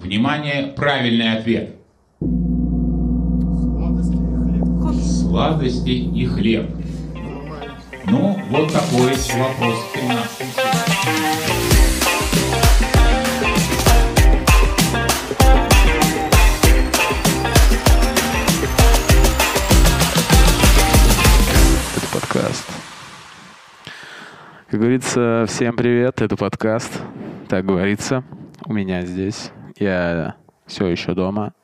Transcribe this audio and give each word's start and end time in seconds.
Внимание, 0.00 0.72
правильный 0.74 1.36
ответ. 1.36 1.76
Сладости 4.98 5.90
и 5.90 6.24
хлеб. 6.24 6.70
Ну, 8.06 8.34
вот 8.48 8.72
такой 8.72 9.12
вопрос 9.36 9.78
в 9.78 9.92
13 9.92 10.56
подкаст. 22.10 22.66
Как 24.70 24.80
говорится, 24.80 25.44
всем 25.46 25.76
привет, 25.76 26.22
это 26.22 26.36
подкаст. 26.36 27.02
Так 27.48 27.66
говорится, 27.66 28.24
у 28.64 28.72
меня 28.72 29.02
здесь. 29.04 29.52
Я 29.80 30.36
все 30.66 30.86
еще 30.88 31.14
дома. 31.14 31.54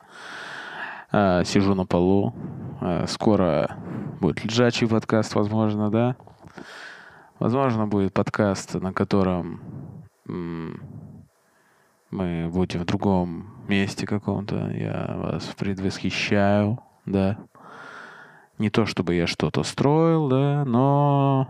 А, 1.11 1.43
сижу 1.43 1.75
на 1.75 1.85
полу. 1.85 2.33
А, 2.81 3.05
скоро 3.07 3.77
будет 4.19 4.43
лежачий 4.43 4.87
подкаст, 4.87 5.35
возможно, 5.35 5.91
да? 5.91 6.15
Возможно, 7.37 7.85
будет 7.85 8.13
подкаст, 8.13 8.73
на 8.73 8.91
котором 8.91 9.61
мы 10.25 10.79
будем 12.49 12.79
в 12.79 12.85
другом 12.85 13.53
месте 13.67 14.07
каком-то. 14.07 14.71
Я 14.71 15.13
вас 15.15 15.43
предвосхищаю, 15.55 16.79
да. 17.05 17.37
Не 18.57 18.71
то, 18.71 18.87
чтобы 18.87 19.13
я 19.13 19.27
что-то 19.27 19.61
строил, 19.61 20.27
да, 20.27 20.65
но... 20.65 21.47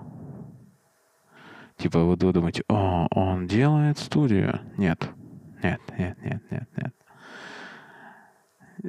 Типа, 1.78 2.00
вы 2.00 2.18
думаете, 2.18 2.64
о, 2.68 3.08
он 3.12 3.48
делает 3.48 4.00
студию. 4.00 4.60
Нет, 4.76 5.10
нет, 5.68 5.82
нет, 5.98 6.42
нет, 6.52 6.70
нет, 6.78 6.94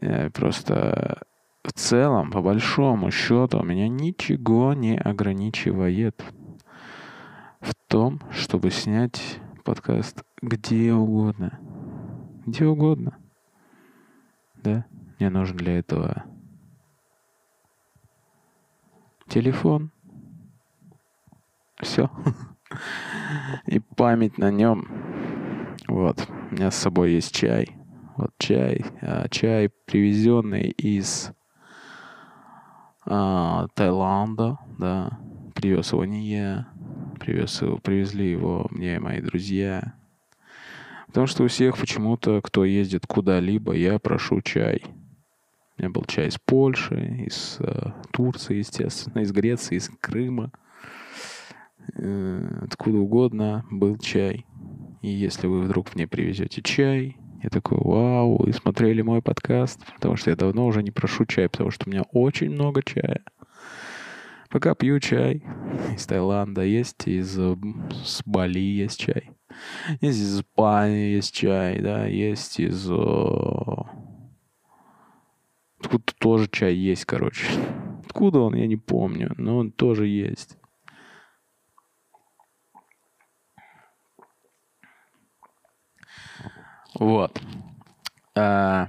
нет. 0.02 0.32
Просто 0.32 1.22
в 1.64 1.72
целом, 1.72 2.30
по 2.30 2.40
большому 2.40 3.10
счету, 3.10 3.62
меня 3.62 3.88
ничего 3.88 4.74
не 4.74 4.98
ограничивает 4.98 6.22
в 7.60 7.74
том, 7.88 8.20
чтобы 8.30 8.70
снять 8.70 9.40
подкаст 9.64 10.22
где 10.40 10.92
угодно. 10.92 11.58
Где 12.46 12.64
угодно. 12.64 13.18
Да? 14.56 14.86
Мне 15.18 15.30
нужен 15.30 15.56
для 15.56 15.78
этого 15.78 16.24
телефон. 19.26 19.90
Все. 21.80 22.10
И 23.66 23.78
память 23.80 24.38
на 24.38 24.50
нем. 24.50 24.88
Вот. 25.86 26.28
Меня 26.50 26.70
с 26.70 26.76
собой 26.76 27.12
есть 27.12 27.34
чай. 27.34 27.76
Вот 28.16 28.30
чай. 28.38 28.84
А, 29.02 29.28
чай, 29.28 29.70
привезенный 29.84 30.70
из 30.70 31.30
а, 33.04 33.66
Таиланда, 33.74 34.58
да. 34.78 35.18
Привез 35.54 35.92
его 35.92 36.04
не 36.06 36.26
я. 36.30 36.68
Привез 37.20 37.60
его, 37.60 37.76
привезли 37.76 38.30
его 38.30 38.66
мне 38.70 38.96
и 38.96 38.98
мои 38.98 39.20
друзья. 39.20 39.94
Потому 41.08 41.26
что 41.26 41.44
у 41.44 41.48
всех 41.48 41.76
почему-то, 41.76 42.40
кто 42.40 42.64
ездит 42.64 43.06
куда-либо, 43.06 43.74
я 43.74 43.98
прошу 43.98 44.40
чай. 44.40 44.82
У 45.76 45.82
меня 45.82 45.90
был 45.90 46.04
чай 46.04 46.28
из 46.28 46.38
Польши, 46.38 47.24
из 47.26 47.58
э, 47.60 47.92
Турции, 48.10 48.56
естественно, 48.56 49.20
из 49.20 49.32
Греции, 49.32 49.76
из 49.76 49.90
Крыма. 50.00 50.50
Э, 51.94 52.62
откуда 52.62 52.98
угодно 52.98 53.64
был 53.70 53.98
чай. 53.98 54.46
И 55.00 55.08
если 55.08 55.46
вы 55.46 55.60
вдруг 55.60 55.94
мне 55.94 56.06
привезете 56.06 56.62
чай, 56.62 57.16
я 57.42 57.50
такой, 57.50 57.78
вау, 57.78 58.42
вы 58.42 58.52
смотрели 58.52 59.02
мой 59.02 59.22
подкаст, 59.22 59.80
потому 59.94 60.16
что 60.16 60.30
я 60.30 60.36
давно 60.36 60.66
уже 60.66 60.82
не 60.82 60.90
прошу 60.90 61.24
чай, 61.24 61.48
потому 61.48 61.70
что 61.70 61.88
у 61.88 61.90
меня 61.90 62.02
очень 62.12 62.50
много 62.50 62.82
чая. 62.82 63.22
Пока 64.50 64.74
пью 64.74 64.98
чай 64.98 65.44
из 65.94 66.06
Таиланда, 66.06 66.62
есть 66.62 67.06
из 67.06 67.32
с 67.36 68.22
Бали 68.24 68.58
есть 68.58 68.98
чай. 68.98 69.30
Есть 70.00 70.18
из 70.18 70.40
Испании 70.40 71.14
есть 71.14 71.34
чай, 71.34 71.80
да, 71.80 72.06
есть 72.06 72.58
из 72.58 72.90
Откуда 75.80 76.04
тоже 76.18 76.48
чай 76.50 76.74
есть, 76.74 77.04
короче. 77.04 77.46
Откуда 78.04 78.40
он, 78.40 78.54
я 78.54 78.66
не 78.66 78.76
помню, 78.76 79.32
но 79.36 79.58
он 79.58 79.70
тоже 79.70 80.06
есть. 80.06 80.56
Вот. 86.98 87.40
А, 88.36 88.88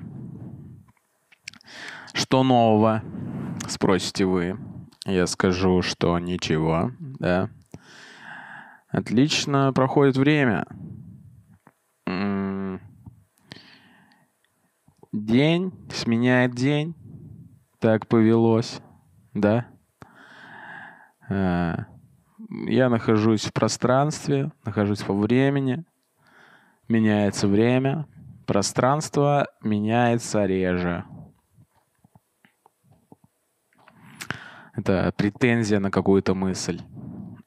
что 2.13 2.43
нового? 2.43 3.03
Спросите 3.67 4.25
вы. 4.25 4.57
Я 5.05 5.27
скажу, 5.27 5.81
что 5.81 6.17
ничего, 6.19 6.91
да. 6.99 7.49
Отлично 8.89 9.71
проходит 9.73 10.17
время. 10.17 10.65
День 15.11 15.73
сменяет 15.91 16.53
день. 16.53 16.95
Так 17.79 18.07
повелось, 18.07 18.81
да? 19.33 19.67
А, 21.29 21.85
я 22.67 22.89
нахожусь 22.89 23.45
в 23.45 23.53
пространстве, 23.53 24.51
нахожусь 24.65 25.07
во 25.07 25.15
времени. 25.15 25.85
Меняется 26.89 27.47
время, 27.47 28.07
пространство 28.47 29.45
меняется 29.61 30.45
реже. 30.47 31.05
Это 34.75 35.13
претензия 35.15 35.79
на 35.79 35.91
какую-то 35.91 36.33
мысль. 36.33 36.81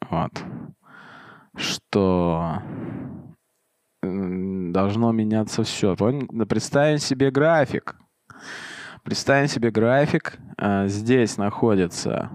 Вот. 0.08 0.30
Что 1.56 2.62
должно 4.00 5.10
меняться 5.10 5.64
все. 5.64 5.96
Представим 5.96 6.98
себе 6.98 7.32
график. 7.32 7.96
Представим 9.02 9.48
себе 9.48 9.72
график. 9.72 10.38
А, 10.56 10.86
здесь 10.86 11.36
находится 11.36 12.30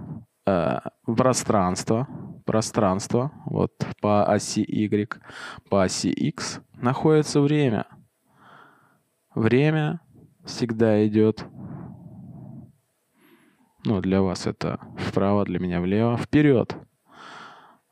а, 0.46 0.90
пространство. 1.06 2.06
Пространство. 2.46 3.32
Вот 3.46 3.72
по 4.02 4.26
оси 4.26 4.60
Y, 4.68 5.22
по 5.70 5.84
оси 5.84 6.10
X 6.10 6.62
находится 6.82 7.42
время. 7.42 7.88
Время 9.36 10.02
всегда 10.46 11.06
идет 11.06 11.46
ну, 13.88 14.02
для 14.02 14.22
вас 14.22 14.48
это 14.48 14.80
вправо, 14.98 15.46
для 15.46 15.60
меня 15.60 15.80
влево, 15.80 16.18
вперед. 16.18 16.76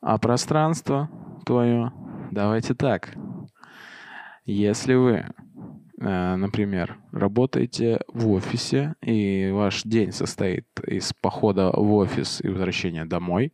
А 0.02 0.18
пространство 0.18 1.10
твое, 1.46 1.94
давайте 2.32 2.74
так, 2.74 3.16
если 4.44 4.94
вы, 4.96 5.26
э, 6.02 6.36
например, 6.36 6.98
работаете 7.14 8.02
в 8.10 8.30
офисе, 8.30 8.96
и 9.02 9.50
ваш 9.54 9.84
день 9.84 10.12
состоит 10.12 10.68
из 10.86 11.14
похода 11.14 11.72
в 11.72 11.94
офис 11.94 12.42
и 12.44 12.50
возвращения 12.50 13.06
домой, 13.06 13.54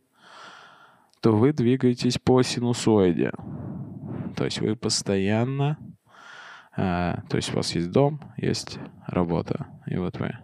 то 1.20 1.36
вы 1.36 1.52
двигаетесь 1.52 2.18
по 2.18 2.42
синусоиде. 2.42 3.32
То 4.36 4.44
есть 4.44 4.60
вы 4.60 4.76
постоянно... 4.76 5.78
Э, 6.76 7.16
то 7.28 7.36
есть 7.36 7.52
у 7.52 7.56
вас 7.56 7.74
есть 7.74 7.90
дом, 7.90 8.20
есть 8.36 8.78
работа. 9.06 9.66
И 9.86 9.96
вот 9.96 10.18
вы... 10.18 10.36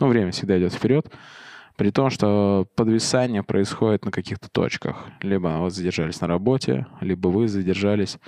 Ну, 0.00 0.06
время 0.06 0.30
всегда 0.30 0.58
идет 0.58 0.72
вперед. 0.72 1.12
При 1.76 1.90
том, 1.90 2.10
что 2.10 2.66
подвисание 2.74 3.42
происходит 3.42 4.04
на 4.04 4.10
каких-то 4.10 4.48
точках. 4.50 5.06
Либо 5.20 5.48
вы 5.60 5.70
задержались 5.70 6.20
на 6.20 6.26
работе, 6.26 6.86
либо 7.00 7.28
вы 7.28 7.48
задержались 7.48 8.18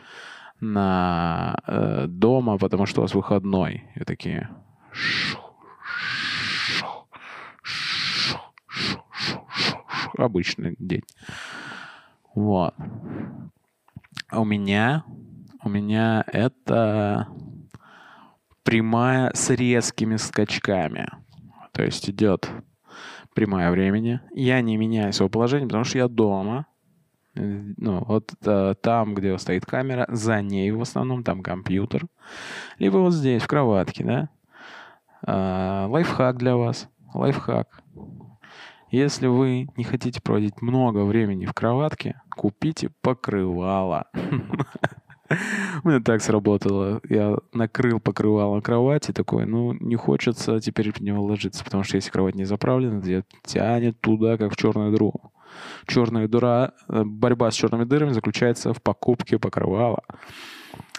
на 0.60 1.56
э, 1.66 2.06
дома, 2.06 2.58
потому 2.58 2.86
что 2.86 3.00
у 3.00 3.02
вас 3.02 3.14
выходной. 3.14 3.84
И 3.96 4.04
такие... 4.04 4.48
Обычный 10.16 10.76
день. 10.78 11.02
Вот. 12.34 12.74
А 14.28 14.40
у 14.40 14.44
меня, 14.44 15.04
у 15.62 15.68
меня 15.68 16.24
это 16.26 17.28
прямая 18.62 19.32
с 19.34 19.50
резкими 19.50 20.16
скачками. 20.16 21.08
То 21.72 21.82
есть 21.82 22.08
идет 22.08 22.50
прямая 23.34 23.70
времени. 23.70 24.20
Я 24.32 24.60
не 24.60 24.76
меняю 24.76 25.12
свое 25.12 25.30
положение, 25.30 25.66
потому 25.66 25.84
что 25.84 25.98
я 25.98 26.08
дома. 26.08 26.66
Ну, 27.34 28.04
вот 28.04 28.34
э, 28.44 28.74
там, 28.82 29.14
где 29.14 29.38
стоит 29.38 29.64
камера, 29.64 30.06
за 30.10 30.42
ней 30.42 30.70
в 30.72 30.82
основном, 30.82 31.22
там 31.22 31.42
компьютер. 31.42 32.06
Либо 32.78 32.98
вот 32.98 33.12
здесь, 33.12 33.42
в 33.42 33.46
кроватке, 33.46 34.04
да. 34.04 34.28
Э, 35.26 35.86
лайфхак 35.88 36.36
для 36.38 36.56
вас. 36.56 36.88
Лайфхак. 37.14 37.82
Если 38.90 39.28
вы 39.28 39.68
не 39.76 39.84
хотите 39.84 40.20
проводить 40.20 40.60
много 40.60 41.04
времени 41.04 41.46
в 41.46 41.52
кроватке, 41.52 42.20
купите 42.30 42.90
покрывало. 43.02 44.06
У 45.84 45.88
меня 45.88 46.00
так 46.00 46.20
сработало. 46.22 47.00
Я 47.08 47.36
накрыл 47.52 48.00
покрывало 48.00 48.60
кровати 48.60 49.12
такой, 49.12 49.46
ну, 49.46 49.72
не 49.74 49.94
хочется 49.94 50.58
теперь 50.58 50.92
в 50.92 51.00
него 51.00 51.22
ложиться, 51.22 51.62
потому 51.62 51.84
что 51.84 51.96
если 51.96 52.10
кровать 52.10 52.34
не 52.34 52.44
заправлена, 52.44 53.00
то 53.00 53.24
тянет 53.44 54.00
туда, 54.00 54.36
как 54.36 54.52
в 54.52 54.56
черную 54.56 54.90
дыру. 54.90 55.14
Черная 55.86 56.26
дыра, 56.26 56.72
э, 56.88 57.04
борьба 57.04 57.50
с 57.50 57.54
черными 57.54 57.84
дырами 57.84 58.10
заключается 58.10 58.74
в 58.74 58.82
покупке 58.82 59.38
покрывала. 59.38 60.02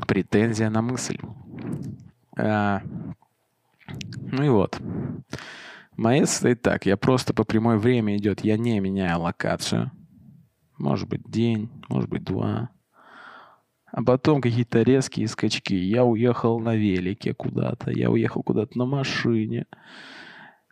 Претензия 0.08 0.70
на 0.70 0.82
мысль. 0.82 1.18
А, 2.38 2.82
ну 4.16 4.44
и 4.44 4.50
вот. 4.50 4.80
Моя 6.02 6.26
стоит 6.26 6.64
так. 6.64 6.88
Я 6.88 6.98
просто 6.98 7.32
по 7.32 7.44
прямой 7.44 7.78
время 7.78 8.18
идет. 8.18 8.44
Я 8.44 8.58
не 8.58 8.80
меняю 8.80 9.20
локацию. 9.20 9.92
Может 10.80 11.08
быть, 11.08 11.22
день, 11.30 11.70
может 11.90 12.10
быть, 12.10 12.24
два. 12.24 12.72
А 13.86 14.04
потом 14.04 14.42
какие-то 14.42 14.82
резкие 14.82 15.28
скачки. 15.28 15.76
Я 15.76 16.04
уехал 16.04 16.60
на 16.60 16.76
велике 16.76 17.36
куда-то. 17.36 17.92
Я 17.92 18.10
уехал 18.10 18.42
куда-то 18.42 18.76
на 18.80 18.88
машине. 18.88 19.68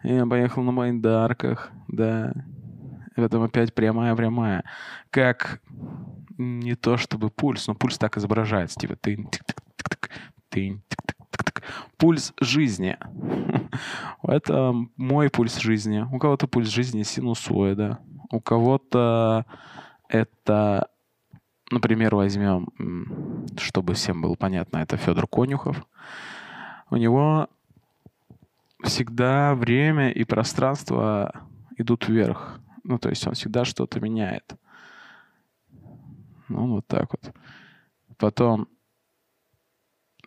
Я 0.02 0.26
поехал 0.26 0.64
на 0.64 0.72
майндарках, 0.72 1.72
да. 1.88 2.34
И 3.16 3.22
потом 3.22 3.44
опять 3.44 3.76
прямая-прямая. 3.76 4.64
Как 5.12 5.62
не 6.40 6.74
то 6.74 6.98
чтобы 6.98 7.30
пульс, 7.30 7.68
но 7.68 7.76
пульс 7.76 8.00
так 8.00 8.18
изображается. 8.18 8.80
Типа 8.80 8.96
ты 8.96 9.28
тынь, 10.50 10.82
пульс 11.98 12.34
жизни. 12.42 12.98
Это 14.24 14.74
мой 14.98 15.30
пульс 15.30 15.58
жизни. 15.58 16.06
У 16.12 16.20
кого-то 16.20 16.48
пульс 16.48 16.70
жизни 16.70 17.04
синусоида. 17.04 18.00
У 18.32 18.40
кого-то 18.40 19.46
это, 20.08 20.90
например, 21.72 22.16
возьмем, 22.16 22.68
чтобы 23.58 23.94
всем 23.94 24.22
было 24.22 24.36
понятно, 24.36 24.78
это 24.78 24.98
Федор 24.98 25.28
Конюхов. 25.28 25.86
У 26.90 26.96
него 26.96 27.48
всегда 28.84 29.56
время 29.56 30.12
и 30.12 30.24
пространство 30.24 31.46
идут 31.78 32.08
вверх. 32.08 32.60
Ну, 32.84 32.98
то 32.98 33.10
есть 33.10 33.26
он 33.28 33.34
всегда 33.34 33.66
что-то 33.66 34.00
меняет. 34.00 34.56
Ну, 36.48 36.76
вот 36.76 36.88
так 36.88 37.10
вот. 37.12 37.34
Потом 38.18 38.68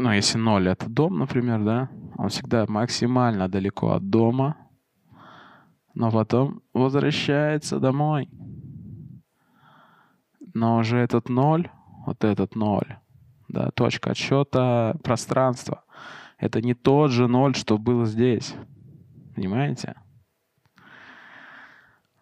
ну, 0.03 0.11
если 0.11 0.37
ноль 0.37 0.69
это 0.69 0.89
дом, 0.89 1.19
например, 1.19 1.63
да, 1.63 1.89
он 2.17 2.29
всегда 2.29 2.67
максимально 2.67 3.49
далеко 3.49 3.93
от 3.93 4.11
дома, 4.11 4.57
но 5.95 6.11
потом 6.11 6.63
возвращается 6.73 7.79
домой. 7.79 8.29
Но 10.55 10.79
уже 10.79 10.99
этот 10.99 11.29
ноль, 11.29 11.71
вот 12.05 12.25
этот 12.25 12.57
ноль, 12.57 12.99
да, 13.49 13.71
точка 13.71 14.11
отсчета 14.11 14.97
пространства, 15.05 15.85
это 16.37 16.61
не 16.61 16.75
тот 16.75 17.13
же 17.13 17.29
ноль, 17.29 17.55
что 17.55 17.79
было 17.79 18.05
здесь. 18.05 18.55
Понимаете? 19.37 19.95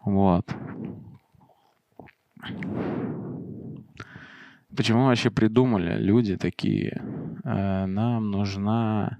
Вот. 0.04 0.54
Почему 4.76 5.06
вообще 5.06 5.30
придумали 5.30 5.96
люди 5.98 6.36
такие? 6.36 7.02
Э, 7.44 7.86
нам 7.86 8.30
нужна 8.30 9.18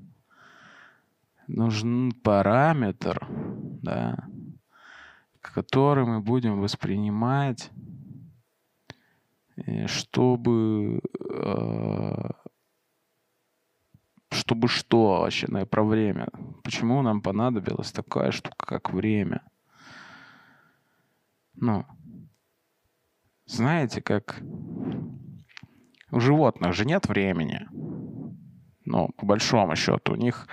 нужен 1.47 2.13
параметр, 2.13 3.27
да, 3.83 4.29
который 5.41 6.05
мы 6.05 6.21
будем 6.21 6.61
воспринимать, 6.61 7.71
чтобы 9.87 11.01
э, 11.29 12.31
чтобы 14.31 14.69
что 14.69 15.21
вообще 15.21 15.49
на 15.49 15.67
про 15.67 15.83
время? 15.85 16.29
Почему 16.63 17.03
нам 17.03 17.21
понадобилась 17.21 17.93
такая 17.93 18.31
штука, 18.31 18.65
как 18.67 18.93
время? 18.93 19.43
Ну, 21.55 21.85
знаете, 23.47 24.01
как 24.01 24.41
у 26.11 26.21
животных 26.21 26.73
же 26.73 26.85
нет 26.87 27.09
времени. 27.09 27.67
Ну, 28.85 29.09
по 29.17 29.27
большому 29.27 29.77
счету, 29.77 30.13
у 30.13 30.17
них 30.17 30.49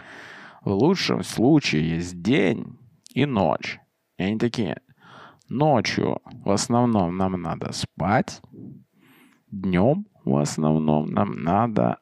в 0.64 0.72
лучшем 0.72 1.24
случае 1.24 1.90
есть 1.96 2.22
день 2.22 2.78
и 3.14 3.26
ночь. 3.26 3.80
И 4.18 4.24
они 4.24 4.38
такие, 4.38 4.82
ночью 5.50 6.20
в 6.44 6.52
основном 6.52 7.18
нам 7.18 7.42
надо 7.42 7.72
спать, 7.72 8.42
днем 9.52 10.06
в 10.26 10.36
основном 10.38 11.06
нам 11.08 11.42
надо 11.44 11.98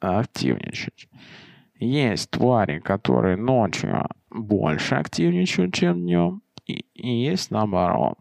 активничать. 0.00 1.08
Есть 1.78 2.30
твари, 2.30 2.78
которые 2.78 3.36
ночью 3.36 4.06
больше 4.30 4.94
активничают, 4.94 5.74
чем 5.74 6.00
днем, 6.00 6.42
и, 6.66 6.84
и 6.94 7.08
есть 7.08 7.50
наоборот, 7.50 8.18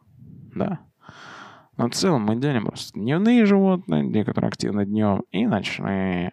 да. 0.54 0.80
Но 1.78 1.90
в 1.90 1.94
целом 1.94 2.24
мы 2.24 2.38
делим 2.38 2.66
просто 2.66 2.98
дневные 2.98 3.46
животные, 3.46 4.12
те, 4.12 4.24
которые 4.24 4.48
активны 4.50 4.86
днем, 4.86 5.24
и 5.32 5.46
ночные. 5.46 6.32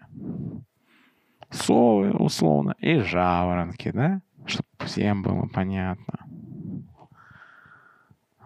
Совы, 1.52 2.10
условно, 2.12 2.74
и 2.78 2.98
жаворонки, 2.98 3.90
да? 3.92 4.22
Чтобы 4.46 4.68
всем 4.86 5.22
было 5.22 5.46
понятно. 5.46 6.18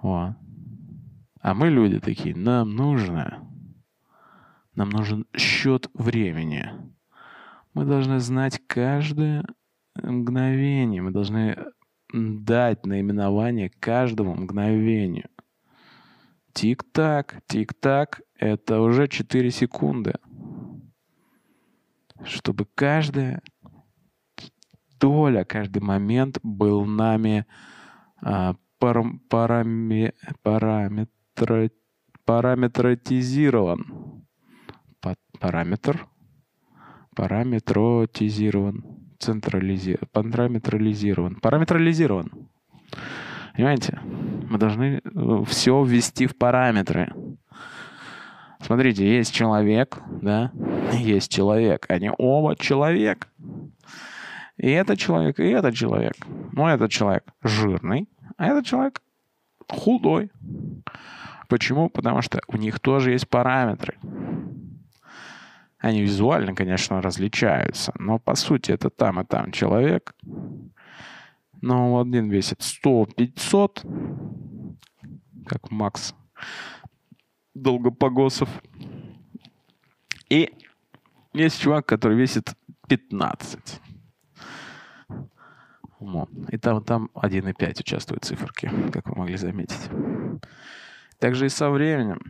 Вот. 0.02 0.34
А 1.40 1.54
мы 1.54 1.68
люди 1.68 2.00
такие, 2.00 2.34
нам 2.34 2.74
нужно, 2.74 3.48
нам 4.74 4.90
нужен 4.90 5.26
счет 5.36 5.88
времени. 5.94 6.68
Мы 7.72 7.84
должны 7.84 8.18
знать 8.18 8.60
каждое 8.66 9.44
мгновение, 10.02 11.02
мы 11.02 11.12
должны 11.12 11.56
дать 12.12 12.84
наименование 12.84 13.70
каждому 13.80 14.34
мгновению. 14.34 15.28
Тик-так, 16.52 17.42
тик-так, 17.46 18.22
это 18.34 18.80
уже 18.80 19.08
4 19.08 19.50
секунды. 19.50 20.14
Чтобы 22.24 22.66
каждая 22.74 23.42
доля, 24.98 25.44
каждый 25.44 25.82
момент 25.82 26.38
был 26.42 26.84
нами 26.84 27.46
а, 28.22 28.54
парам, 28.78 29.20
парами, 29.28 30.12
параметр, 30.42 31.70
параметратизирован. 32.24 34.24
параметр? 35.40 36.06
Параметротизирован. 37.14 38.84
Централизирован. 39.18 40.08
Параметрализирован. 40.12 41.36
Параметрализирован. 41.36 42.48
Понимаете? 43.54 43.98
Мы 44.02 44.58
должны 44.58 45.00
э, 45.02 45.44
все 45.46 45.82
ввести 45.82 46.26
в 46.26 46.36
параметры. 46.36 47.12
Смотрите, 48.60 49.06
есть 49.06 49.34
человек, 49.34 49.98
да, 50.22 50.52
есть 50.92 51.30
человек. 51.30 51.86
Они 51.88 52.10
оба 52.16 52.56
человек. 52.56 53.28
И 54.56 54.70
этот 54.70 54.98
человек, 54.98 55.38
и 55.38 55.48
этот 55.48 55.74
человек. 55.74 56.14
Но 56.52 56.70
этот 56.70 56.90
человек 56.90 57.24
жирный, 57.42 58.08
а 58.36 58.46
этот 58.46 58.66
человек 58.66 59.02
худой. 59.68 60.30
Почему? 61.48 61.88
Потому 61.88 62.22
что 62.22 62.40
у 62.48 62.56
них 62.56 62.80
тоже 62.80 63.12
есть 63.12 63.28
параметры. 63.28 63.98
Они 65.78 66.02
визуально, 66.02 66.54
конечно, 66.54 67.02
различаются, 67.02 67.92
но 67.98 68.18
по 68.18 68.34
сути 68.34 68.72
это 68.72 68.90
там 68.90 69.20
и 69.20 69.24
там 69.24 69.52
человек. 69.52 70.14
Но 71.60 72.00
один 72.00 72.28
весит 72.28 72.60
100-500, 72.60 74.76
как 75.46 75.70
Макс 75.70 76.14
Долгопогосов. 77.62 78.48
И 80.28 80.52
есть 81.32 81.60
чувак, 81.60 81.86
который 81.86 82.16
весит 82.16 82.54
15. 82.88 83.80
И 86.50 86.58
там, 86.58 86.84
там 86.84 87.10
1,5 87.14 87.80
участвуют 87.80 88.24
циферки, 88.24 88.70
как 88.92 89.08
вы 89.08 89.16
могли 89.16 89.36
заметить. 89.36 89.90
Также 91.18 91.46
и 91.46 91.48
со 91.48 91.70
временем. 91.70 92.20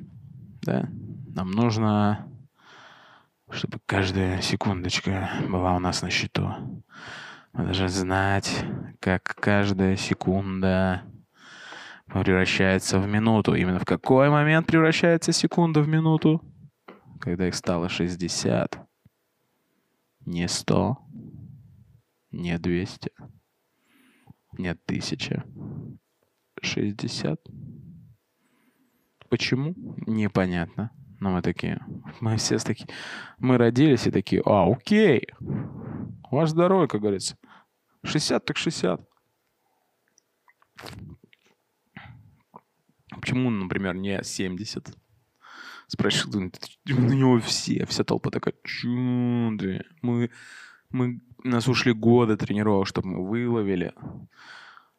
Да? 0.62 0.88
Нам 1.35 1.50
нужно, 1.50 2.28
чтобы 3.50 3.80
каждая 3.85 4.40
секундочка 4.40 5.28
была 5.49 5.75
у 5.75 5.80
нас 5.80 6.02
на 6.02 6.11
счету. 6.11 6.49
Надо 7.52 7.75
же 7.75 7.88
знать, 7.88 8.64
как 9.00 9.23
каждая 9.25 9.97
секунда 9.97 11.02
превращается 12.06 12.98
в 12.98 13.06
минуту. 13.06 13.54
Именно 13.54 13.78
в 13.78 13.84
какой 13.84 14.30
момент 14.30 14.66
превращается 14.66 15.32
секунда 15.32 15.80
в 15.80 15.88
минуту? 15.88 16.42
Когда 17.20 17.48
их 17.48 17.54
стало 17.54 17.88
60. 17.88 18.78
Не 20.26 20.48
100. 20.48 20.98
Не 22.32 22.58
200. 22.58 23.10
Не 24.58 24.70
1000. 24.70 25.44
60. 26.62 27.40
Почему? 29.28 29.75
Непонятно. 30.06 30.90
Ну, 31.18 31.30
мы 31.30 31.42
такие, 31.42 31.80
мы 32.20 32.36
все 32.36 32.58
такие, 32.58 32.88
мы 33.38 33.56
родились 33.56 34.06
и 34.06 34.10
такие, 34.10 34.42
а, 34.44 34.70
окей, 34.70 35.26
ваш 36.30 36.50
здоровье, 36.50 36.88
как 36.88 37.00
говорится. 37.00 37.38
60 38.04 38.44
так 38.44 38.56
60. 38.58 39.00
Почему, 43.20 43.50
например, 43.50 43.94
не 43.94 44.23
70? 44.23 44.94
Спрашивают, 45.88 46.58
на 46.85 47.14
него 47.14 47.38
все, 47.40 47.87
вся 47.87 48.04
толпа 48.04 48.30
такая, 48.30 48.54
чуды. 48.64 49.85
Мы, 50.02 50.30
мы, 50.90 51.20
нас 51.44 51.68
ушли 51.68 51.92
годы 51.92 52.37
тренировок, 52.37 52.88
чтобы 52.88 53.08
мы 53.08 53.28
выловили, 53.28 53.94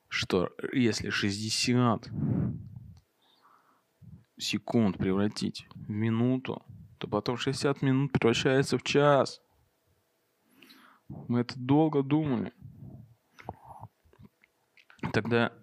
что 0.07 0.49
если 0.71 1.09
60 1.09 2.09
секунд 4.37 4.97
превратить 4.97 5.67
в 5.75 5.89
минуту, 5.89 6.63
то 6.97 7.07
потом 7.07 7.37
60 7.37 7.81
минут 7.81 8.11
превращается 8.13 8.77
в 8.77 8.83
час. 8.83 9.41
Мы 11.09 11.41
это 11.41 11.57
долго 11.57 12.03
думали. 12.03 12.53
Тогда 15.13 15.53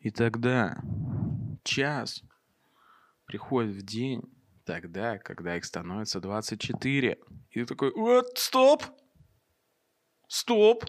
и 0.00 0.10
тогда 0.10 0.82
час 1.64 2.22
приходит 3.26 3.74
в 3.76 3.82
день 3.82 4.22
тогда, 4.64 5.18
когда 5.18 5.56
их 5.56 5.64
становится 5.64 6.20
24. 6.20 7.18
И 7.50 7.60
ты 7.60 7.66
такой, 7.66 7.92
вот, 7.92 8.38
стоп! 8.38 8.84
Стоп! 10.28 10.84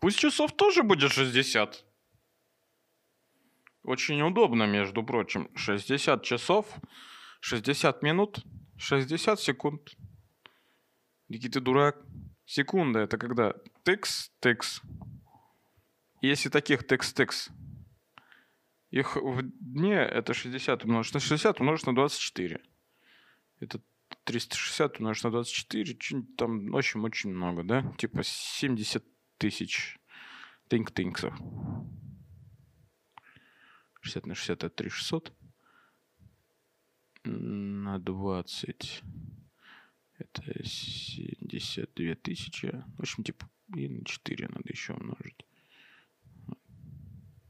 Пусть 0.00 0.18
часов 0.18 0.52
тоже 0.56 0.82
будет 0.82 1.12
60. 1.12 1.84
Очень 3.84 4.22
удобно, 4.22 4.66
между 4.66 5.02
прочим. 5.02 5.48
60 5.54 6.22
часов, 6.22 6.66
60 7.40 8.02
минут, 8.02 8.44
60 8.78 9.40
секунд. 9.40 9.90
Дикий 11.28 11.48
ты 11.48 11.60
дурак. 11.60 11.96
Секунда 12.44 13.00
это 13.00 13.16
когда 13.16 13.54
тыкс, 13.84 14.30
тыкс. 14.40 14.82
Если 16.20 16.48
таких 16.48 16.82
тыкс-тыкс, 16.86 17.50
их 18.92 19.16
в 19.16 19.42
дне 19.42 19.94
это 19.94 20.34
60 20.34 20.84
умножить 20.84 21.14
на 21.14 21.20
60 21.20 21.60
умножить 21.60 21.86
на 21.86 21.94
24. 21.94 22.60
Это 23.60 23.80
360 24.24 24.98
умножить 24.98 25.24
на 25.24 25.30
24, 25.30 25.98
там, 26.36 26.70
в 26.70 26.76
общем, 26.76 27.04
очень 27.04 27.30
много, 27.30 27.64
да? 27.64 27.94
Типа 27.96 28.22
70 28.22 29.02
тысяч 29.38 29.98
тинк-тинксов. 30.68 31.34
60 34.02 34.26
на 34.26 34.34
60 34.34 34.64
это 34.64 34.68
3600. 34.68 35.32
На 37.24 37.98
20 37.98 39.02
это 40.18 40.42
72 40.64 42.14
тысячи. 42.16 42.66
В 42.98 43.00
общем, 43.00 43.24
типа, 43.24 43.48
и 43.74 43.88
на 43.88 44.04
4 44.04 44.48
надо 44.48 44.68
еще 44.68 44.92
умножить. 44.92 45.41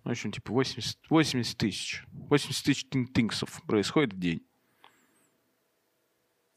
Ну, 0.04 0.10
в 0.10 0.12
общем, 0.12 0.32
типа 0.32 0.52
80, 0.52 0.98
80 1.08 1.56
тысяч. 1.56 2.04
80 2.12 2.64
тысяч 2.64 2.86
тинксов 3.14 3.62
происходит 3.66 4.14
в 4.14 4.18
день. 4.18 4.44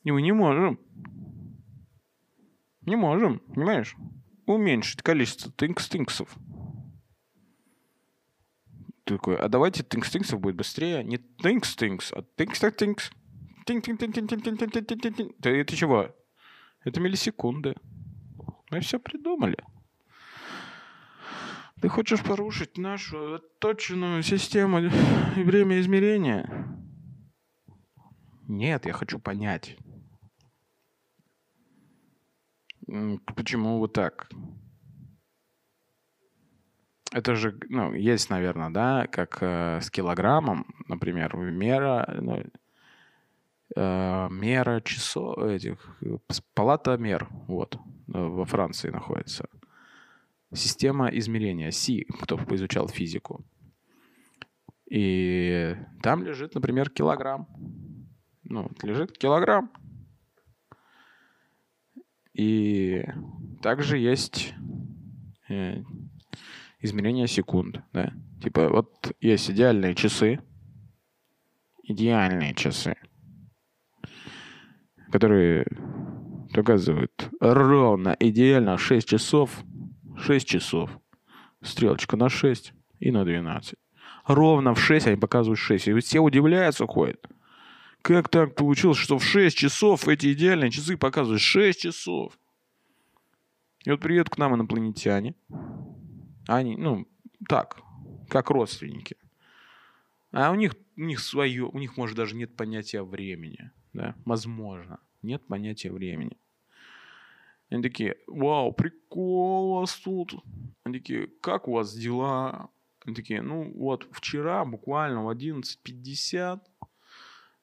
И 0.04 0.12
мы 0.12 0.22
не 0.22 0.32
можем. 0.32 0.80
Не 2.82 2.96
можем, 2.96 3.40
понимаешь? 3.40 3.96
Уменьшить 4.46 5.02
количество 5.02 5.52
тинкс-тинксов. 5.52 6.30
Такой, 9.04 9.38
а 9.38 9.48
давайте 9.48 9.84
тинкс-тинксов 9.84 10.38
будет 10.38 10.56
быстрее. 10.56 11.04
Не 11.04 11.18
тинкс-тинкс, 11.18 12.14
а 12.14 12.24
тинкс-тинкс. 12.38 13.12
Тинк-тинк-тинк-тинк-тинк-тинк-тинк-тинк. 13.66 15.36
Это 15.44 15.76
чего? 15.76 16.16
Это 16.84 17.00
миллисекунды. 17.00 17.76
Мы 18.70 18.80
все 18.82 19.00
придумали. 19.00 19.58
Ты 21.86 21.90
хочешь 21.90 22.24
порушить 22.24 22.80
нашу 22.80 23.40
точную 23.60 24.24
систему 24.24 24.80
время 25.36 25.80
измерения? 25.80 26.68
Нет, 28.48 28.88
я 28.88 28.94
хочу 28.94 29.20
понять. 29.20 29.78
Почему 33.36 33.78
вот 33.78 33.94
так? 33.94 34.32
Это 37.12 37.36
же, 37.36 37.56
ну, 37.70 37.94
есть, 37.94 38.32
наверное, 38.32 38.72
да, 38.72 39.06
как 39.06 39.38
э, 39.42 39.80
с 39.80 39.92
килограммом, 39.92 40.66
например, 40.88 41.38
мера, 41.38 42.12
ну, 42.20 42.44
э, 43.76 44.28
мера 44.32 44.82
часов 44.82 45.38
этих, 45.38 45.78
палата 46.56 46.98
мер, 46.98 47.28
вот, 47.48 47.76
э, 47.76 47.80
во 48.08 48.46
Франции 48.46 48.90
находится. 48.90 49.48
Система 50.56 51.08
измерения, 51.10 51.72
СИ, 51.72 52.06
кто 52.22 52.40
изучал 52.52 52.88
физику. 52.88 53.46
И 54.90 55.76
там 56.02 56.24
лежит, 56.24 56.56
например, 56.56 56.90
килограмм. 56.90 57.48
Ну, 58.44 58.70
лежит 58.84 59.18
килограмм. 59.18 59.72
И 62.34 63.04
также 63.62 63.98
есть 63.98 64.54
э, 65.50 65.82
измерение 66.80 67.28
секунд, 67.28 67.82
да. 67.94 68.14
Типа 68.42 68.70
вот 68.70 69.16
есть 69.22 69.50
идеальные 69.50 69.96
часы, 69.96 70.40
идеальные 71.84 72.54
часы, 72.54 72.96
которые 75.12 75.66
показывают 76.54 77.30
ровно, 77.40 78.16
идеально 78.20 78.78
6 78.78 79.08
часов, 79.08 79.64
6 80.18 80.48
часов, 80.48 80.90
стрелочка 81.62 82.18
на 82.18 82.30
6 82.30 82.74
и 83.00 83.12
на 83.12 83.26
12. 83.26 83.76
Ровно 84.26 84.74
в 84.74 84.80
6 84.80 85.08
они 85.08 85.18
показывают 85.18 85.60
6. 85.60 85.88
И 85.88 86.00
все 86.00 86.20
удивляются, 86.20 86.88
ходят. 86.88 87.26
Как 88.02 88.30
так 88.30 88.56
получилось, 88.56 88.98
что 88.98 89.18
в 89.18 89.24
6 89.24 89.58
часов 89.58 90.08
эти 90.08 90.34
идеальные 90.34 90.72
часы 90.72 90.98
показывают 90.98 91.42
6 91.42 91.80
часов? 91.80 92.38
И 93.84 93.92
вот 93.92 94.00
приедут 94.00 94.30
к 94.30 94.38
нам 94.38 94.56
инопланетяне. 94.56 95.36
Они, 96.48 96.76
ну, 96.76 97.08
так, 97.48 97.80
как 98.30 98.50
родственники. 98.50 99.16
А 100.32 100.52
у 100.52 100.56
них, 100.56 100.76
у 100.98 101.02
них 101.02 101.20
свое, 101.20 101.64
у 101.66 101.78
них, 101.78 101.98
может, 101.98 102.18
даже 102.18 102.36
нет 102.36 102.56
понятия 102.56 103.04
времени. 103.04 103.72
Да? 103.94 104.16
Возможно. 104.26 105.00
Нет 105.22 105.46
понятия 105.48 105.92
времени. 105.92 106.38
Они 107.70 107.82
такие, 107.82 108.18
вау, 108.28 108.72
прикол 108.74 109.80
вас 109.80 109.96
тут. 109.96 110.36
Они 110.84 111.00
такие, 111.00 111.28
как 111.42 111.68
у 111.68 111.74
вас 111.74 111.94
дела? 111.94 112.70
Они 113.04 113.16
такие, 113.16 113.42
ну 113.42 113.72
вот 113.76 114.08
вчера 114.12 114.66
буквально 114.66 115.24
в 115.24 115.30
11.50 115.30 116.60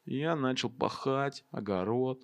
я 0.04 0.36
начал 0.36 0.70
пахать 0.70 1.44
огород. 1.50 2.20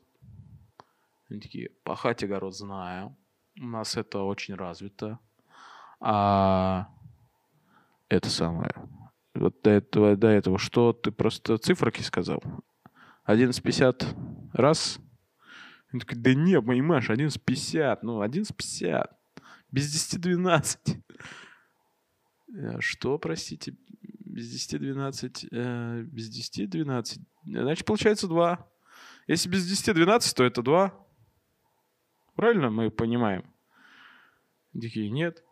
Они 1.28 1.40
такие, 1.40 1.70
пахать 1.84 2.24
огород 2.24 2.56
знаю. 2.56 3.16
У 3.60 3.64
нас 3.64 3.96
это 3.96 4.20
очень 4.20 4.54
развито. 4.54 5.18
А 6.00 6.88
это 8.08 8.28
самое. 8.30 8.72
Вот 9.34 9.60
до 9.62 9.70
этого, 9.70 10.16
до 10.16 10.28
этого, 10.28 10.58
что 10.58 10.92
ты 10.92 11.10
просто 11.10 11.58
циферки 11.58 12.02
сказал? 12.02 12.42
11.50 13.26 14.50
раз. 14.52 14.98
Он 15.92 16.00
такой, 16.00 16.18
да 16.18 16.34
не, 16.34 16.60
понимаешь, 16.60 17.08
11.50. 17.08 18.00
Ну, 18.02 18.22
11.50. 18.22 19.10
Без 19.70 19.90
10 19.92 20.20
12. 20.20 20.98
Э, 22.54 22.80
что, 22.80 23.18
простите? 23.18 23.74
Без 24.24 24.50
10 24.50 24.80
12. 24.80 25.46
Э, 25.50 26.02
без 26.02 26.28
10 26.28 26.68
12. 26.70 27.20
Значит, 27.44 27.86
получается 27.86 28.28
2. 28.28 28.68
Если 29.26 29.48
без 29.48 29.66
10 29.66 29.94
12, 29.94 30.36
то 30.36 30.44
это 30.44 30.62
2. 30.62 31.06
Правильно 32.34 32.70
мы 32.70 32.90
понимаем? 32.90 33.44
Такие, 34.72 35.10
нет. 35.10 35.42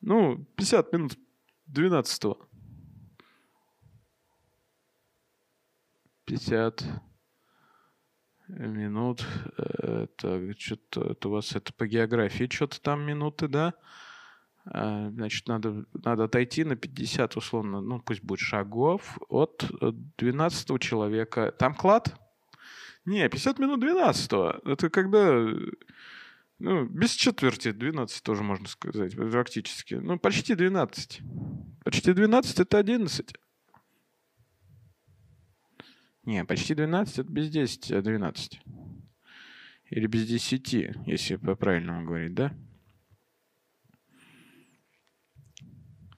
Ну, 0.00 0.44
50 0.56 0.92
минут 0.92 1.18
12 1.66 2.24
-го. 2.24 2.36
50 6.26 6.84
минут. 8.48 9.24
Это 9.56 10.52
что-то 10.58 11.12
это 11.12 11.28
у 11.28 11.32
вас 11.32 11.54
это 11.54 11.72
по 11.72 11.86
географии 11.86 12.48
что-то 12.50 12.80
там 12.80 13.02
минуты, 13.02 13.48
да? 13.48 13.74
А, 14.68 15.10
значит, 15.10 15.46
надо, 15.46 15.84
надо 15.92 16.24
отойти 16.24 16.64
на 16.64 16.74
50, 16.74 17.36
условно, 17.36 17.80
ну, 17.80 18.00
пусть 18.00 18.22
будет 18.22 18.40
шагов 18.40 19.18
от 19.28 19.64
12 19.80 20.80
человека. 20.80 21.52
Там 21.56 21.74
клад? 21.74 22.18
Не, 23.04 23.28
50 23.28 23.58
минут 23.60 23.80
12 23.80 24.32
-го. 24.32 24.72
Это 24.72 24.90
когда 24.90 25.46
ну, 26.58 26.86
без 26.86 27.12
четверти 27.12 27.72
12 27.72 28.22
тоже 28.22 28.42
можно 28.42 28.66
сказать, 28.66 29.14
практически. 29.14 29.94
Ну, 29.94 30.18
почти 30.18 30.54
12. 30.54 31.20
Почти 31.84 32.12
12 32.12 32.60
это 32.60 32.78
11. 32.78 33.34
Не, 36.26 36.44
почти 36.44 36.74
12, 36.74 37.20
это 37.20 37.32
без 37.32 37.48
10, 37.50 37.92
а 37.92 38.02
12. 38.02 38.60
Или 39.90 40.06
без 40.08 40.26
10, 40.26 40.72
если 41.06 41.36
по-правильному 41.36 42.04
говорить, 42.04 42.34
да? 42.34 42.52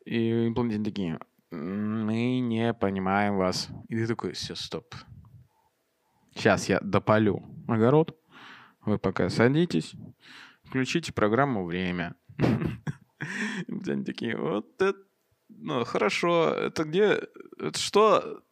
И 0.07 0.47
инопланетяне 0.47 0.85
такие, 0.85 1.21
мы 1.51 2.41
не 2.41 2.73
понимаем 2.73 3.37
вас. 3.37 3.69
И 3.91 3.97
ты 3.97 4.07
такой, 4.07 4.33
все, 4.33 4.55
стоп. 4.55 4.95
Сейчас 6.35 6.71
я 6.71 6.81
допалю 6.81 7.45
огород. 7.69 8.19
Вы 8.87 8.99
пока 8.99 9.29
садитесь, 9.29 9.95
включите 10.65 11.13
программу 11.13 11.67
«Время». 11.67 12.17
Они 13.69 14.05
такие, 14.05 14.39
вот 14.39 14.81
это, 14.81 14.99
ну, 15.51 15.85
хорошо, 15.85 16.55
это 16.55 16.85
где, 16.85 17.21
это 17.59 17.79
что? 17.79 18.43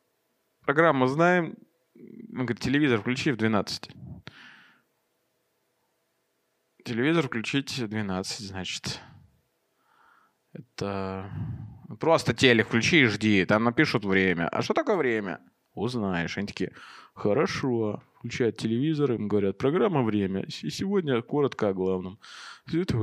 Программу 0.66 1.06
знаем. 1.06 1.54
Он 1.94 2.44
говорит, 2.44 2.58
телевизор 2.58 3.00
включи 3.00 3.30
в 3.30 3.36
12. 3.36 3.88
Телевизор 6.84 7.28
включить 7.28 7.78
в 7.78 7.88
12, 7.88 8.48
значит. 8.48 9.00
Это 10.52 11.30
просто 12.00 12.34
телек 12.34 12.66
включи 12.66 13.02
и 13.02 13.04
жди, 13.06 13.44
там 13.44 13.62
напишут 13.62 14.04
время. 14.04 14.48
А 14.48 14.60
что 14.62 14.74
такое 14.74 14.96
время? 14.96 15.40
Узнаешь. 15.74 16.36
Они 16.36 16.48
такие, 16.48 16.72
хорошо. 17.14 18.02
Включают 18.18 18.56
телевизор, 18.56 19.12
им 19.12 19.28
говорят, 19.28 19.58
программа 19.58 20.02
«Время». 20.02 20.42
И 20.42 20.70
сегодня 20.70 21.22
коротко 21.22 21.68
о 21.68 21.74
главном. 21.74 22.18
Это 22.66 22.96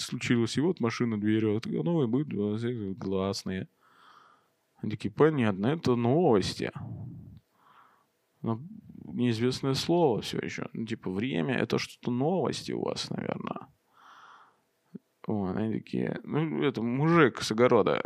случилось, 0.00 0.56
и 0.56 0.60
вот 0.60 0.80
машина 0.80 1.20
дверь, 1.20 1.46
вот 1.46 1.66
новые 1.66 2.08
будут 2.08 2.32
гласные. 2.98 3.68
Они 4.84 4.90
такие, 4.90 5.10
понятно, 5.10 5.68
это 5.68 5.96
новости. 5.96 6.70
Но 8.42 8.60
неизвестное 9.02 9.72
слово 9.72 10.20
все 10.20 10.38
еще. 10.40 10.68
Ну, 10.74 10.84
типа, 10.84 11.10
время— 11.10 11.54
это 11.56 11.78
что-то 11.78 12.10
новости 12.10 12.72
у 12.72 12.82
вас, 12.82 13.08
наверное. 13.08 13.68
Вот, 15.26 15.56
они 15.56 15.78
такие, 15.78 16.20
ну, 16.22 16.62
это 16.62 16.82
мужик 16.82 17.40
с 17.40 17.50
огорода, 17.50 18.02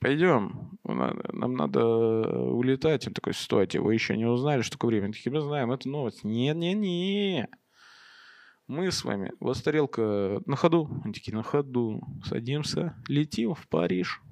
пойдем, 0.00 0.78
нам 0.84 1.56
надо 1.56 1.84
улетать. 1.84 3.06
Он 3.06 3.12
такой, 3.12 3.34
стойте, 3.34 3.80
вы 3.80 3.92
еще 3.92 4.16
не 4.16 4.24
узнали, 4.24 4.62
что 4.62 4.78
такое 4.78 4.92
время? 4.92 5.04
Они 5.04 5.12
такие, 5.12 5.30
мы 5.30 5.42
знаем, 5.42 5.72
это 5.72 5.90
новость. 5.90 6.24
Не-не-не. 6.24 7.48
Мы 8.66 8.90
с 8.90 9.04
вами, 9.04 9.30
у 9.40 9.48
вас 9.48 9.60
тарелка 9.60 10.40
на 10.46 10.56
ходу? 10.56 10.88
Они 11.04 11.12
такие, 11.12 11.36
на 11.36 11.42
ходу. 11.42 12.00
Садимся, 12.24 12.96
летим 13.08 13.54
в 13.54 13.68
Париж 13.68 14.22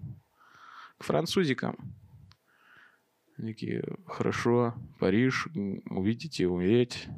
французикам. 1.03 1.77
Они 3.37 3.53
такие, 3.53 3.83
хорошо, 4.07 4.75
Париж, 4.99 5.49
увидите, 5.87 6.47
умереть. 6.47 7.09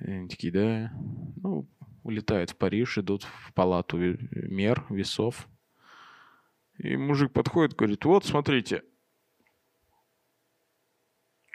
Они 0.00 0.28
такие, 0.28 0.52
да. 0.52 0.92
Ну, 1.36 1.68
улетают 2.02 2.50
в 2.50 2.56
Париж, 2.56 2.98
идут 2.98 3.24
в 3.24 3.52
палату 3.52 3.96
мер, 3.98 4.84
весов. 4.90 5.48
И 6.78 6.96
мужик 6.96 7.32
подходит, 7.32 7.74
говорит, 7.74 8.04
вот, 8.04 8.24
смотрите. 8.24 8.82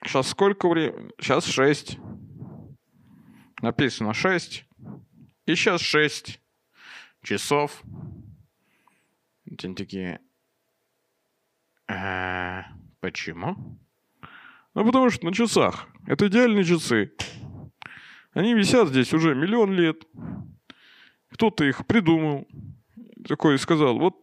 Сейчас 0.04 0.28
сколько 0.28 0.68
времени? 0.68 1.12
Сейчас 1.18 1.46
шесть. 1.46 1.98
Написано 3.62 4.14
шесть. 4.14 4.66
И 5.46 5.56
сейчас 5.56 5.80
шесть 5.82 6.42
часов. 7.22 7.84
Они 9.46 9.76
такие, 9.76 10.20
почему? 13.00 13.80
Ну, 14.74 14.86
потому 14.86 15.10
что 15.10 15.26
на 15.26 15.34
часах. 15.34 15.88
Это 16.08 16.28
идеальные 16.28 16.64
часы. 16.64 17.12
Они 18.34 18.54
висят 18.54 18.90
здесь 18.90 19.14
уже 19.14 19.36
миллион 19.36 19.74
лет. 19.74 20.04
Кто-то 21.32 21.64
их 21.64 21.86
придумал. 21.86 22.48
Такой 23.28 23.58
сказал, 23.60 24.00
вот 24.00 24.16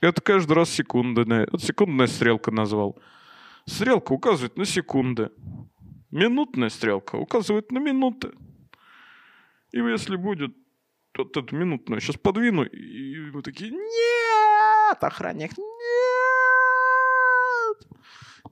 это 0.00 0.20
каждый 0.20 0.52
раз 0.52 0.70
секундная. 0.70 1.44
Это 1.44 1.58
секундная 1.58 2.06
стрелка 2.06 2.50
назвал. 2.50 2.98
Стрелка 3.66 4.12
указывает 4.12 4.56
на 4.58 4.66
секунды. 4.66 5.30
Минутная 6.10 6.68
стрелка 6.68 7.16
указывает 7.16 7.72
на 7.72 7.78
минуты. 7.78 8.32
И 9.72 9.78
если 9.78 10.16
будет 10.16 10.54
вот 11.16 11.36
эту 11.36 11.56
минутную 11.56 12.00
сейчас 12.00 12.16
подвину, 12.16 12.64
и 12.64 13.30
мы 13.32 13.42
такие, 13.42 13.70
нет, 13.70 14.53
охранник, 15.02 15.56
нет, 15.56 15.74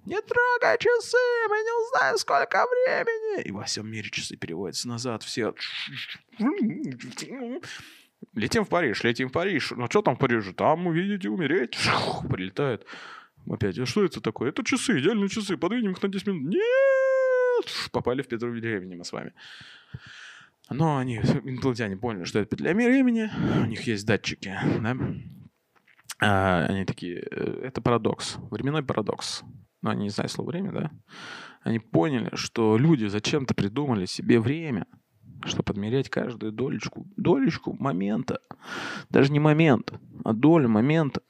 не 0.04 0.20
трогай 0.20 0.78
часы, 0.78 1.16
мы 1.48 1.56
не 1.56 1.70
узнаем, 1.84 2.18
сколько 2.18 2.66
времени. 2.66 3.42
И 3.42 3.52
во 3.52 3.64
всем 3.64 3.88
мире 3.88 4.10
часы 4.10 4.36
переводятся 4.36 4.88
назад, 4.88 5.22
все 5.22 5.54
Летим 8.34 8.64
в 8.64 8.68
Париж, 8.68 9.02
летим 9.04 9.28
в 9.28 9.32
Париж. 9.32 9.72
Ну, 9.76 9.86
что 9.86 10.02
там 10.02 10.16
в 10.16 10.18
Париже? 10.18 10.52
Там 10.54 10.86
увидите 10.86 11.28
умереть. 11.28 11.74
Шух, 11.74 12.26
прилетает. 12.28 12.86
Опять, 13.50 13.78
а 13.78 13.86
что 13.86 14.04
это 14.04 14.20
такое? 14.20 14.50
Это 14.50 14.64
часы, 14.64 14.98
идеальные 14.98 15.28
часы. 15.28 15.56
Подвинем 15.56 15.92
их 15.92 16.02
на 16.02 16.08
10 16.08 16.26
минут. 16.28 16.54
Нет! 16.54 17.90
Попали 17.90 18.22
в 18.22 18.28
петлю 18.28 18.50
времени 18.50 18.94
мы 18.94 19.04
с 19.04 19.12
вами. 19.12 19.34
Но 20.70 20.96
они, 20.96 21.16
инопланетяне, 21.16 21.96
поняли, 21.96 22.24
что 22.24 22.38
это 22.38 22.48
петля 22.48 22.72
времени. 22.72 23.30
У 23.60 23.66
них 23.66 23.82
есть 23.86 24.06
датчики, 24.06 24.56
да? 24.80 24.96
А, 26.22 26.66
они 26.66 26.84
такие, 26.84 27.20
э, 27.30 27.62
это 27.64 27.80
парадокс, 27.80 28.36
временной 28.50 28.82
парадокс. 28.82 29.42
Но 29.82 29.90
они 29.90 30.04
не 30.04 30.10
знают 30.10 30.30
слово 30.30 30.50
время, 30.50 30.72
да? 30.72 30.90
Они 31.62 31.78
поняли, 31.78 32.30
что 32.34 32.76
люди 32.76 33.06
зачем-то 33.06 33.54
придумали 33.54 34.06
себе 34.06 34.40
время– 34.40 34.86
чтобы 35.46 35.64
подмерять 35.64 36.08
каждую 36.08 36.52
долечку, 36.52 37.06
долечку 37.16 37.74
момента. 37.78 38.40
Даже 39.10 39.32
не 39.32 39.40
момент, 39.40 39.92
а 40.24 40.32
долю 40.32 40.68
момента. 40.68 41.22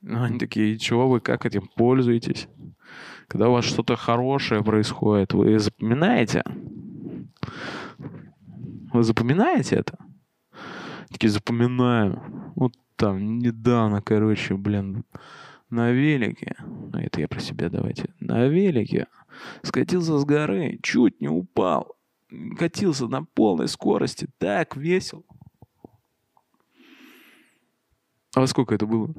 Ну, 0.00 0.22
они 0.22 0.38
такие, 0.38 0.78
чего 0.78 1.08
вы, 1.08 1.20
как 1.20 1.44
этим 1.46 1.68
пользуетесь? 1.74 2.48
Когда 3.26 3.48
у 3.48 3.52
вас 3.52 3.64
что-то 3.64 3.96
хорошее 3.96 4.62
происходит, 4.62 5.34
вы 5.34 5.58
запоминаете? 5.58 6.42
Вы 8.92 9.02
запоминаете 9.02 9.76
это? 9.76 9.98
Такие, 11.10 11.30
запоминаю. 11.30 12.52
Вот 12.54 12.72
там 12.96 13.38
недавно, 13.38 14.02
короче, 14.02 14.56
блин, 14.56 15.04
на 15.70 15.90
велике, 15.90 16.56
ну 16.60 16.98
это 16.98 17.20
я 17.20 17.28
про 17.28 17.40
себя 17.40 17.68
давайте, 17.68 18.12
на 18.20 18.46
велике 18.46 19.06
скатился 19.62 20.18
с 20.18 20.24
горы, 20.24 20.78
чуть 20.82 21.20
не 21.20 21.28
упал, 21.28 21.96
катился 22.58 23.06
на 23.06 23.24
полной 23.24 23.68
скорости, 23.68 24.28
так 24.38 24.76
весел. 24.76 25.24
А 28.34 28.40
во 28.40 28.46
сколько 28.46 28.74
это 28.74 28.86
было? 28.86 29.12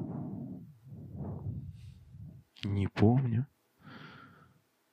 Не 2.64 2.88
помню. 2.88 3.46